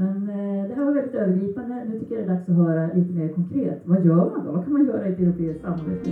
Men 0.00 0.28
eh, 0.28 0.68
det 0.68 0.74
här 0.74 0.84
var 0.84 0.92
väldigt 0.92 1.14
övergripande. 1.14 1.84
Nu 1.84 1.98
tycker 1.98 2.14
jag 2.14 2.24
det 2.24 2.32
är 2.32 2.36
dags 2.36 2.48
att 2.48 2.56
höra 2.56 2.86
lite 2.94 3.12
mer 3.12 3.28
konkret. 3.28 3.82
Vad 3.84 4.04
gör 4.04 4.30
man 4.30 4.46
då? 4.46 4.52
Vad 4.52 4.64
kan 4.64 4.72
man 4.72 4.86
göra 4.86 5.08
i 5.08 5.12
ett 5.12 5.18
europeiskt 5.18 5.62
samarbete? 5.62 6.10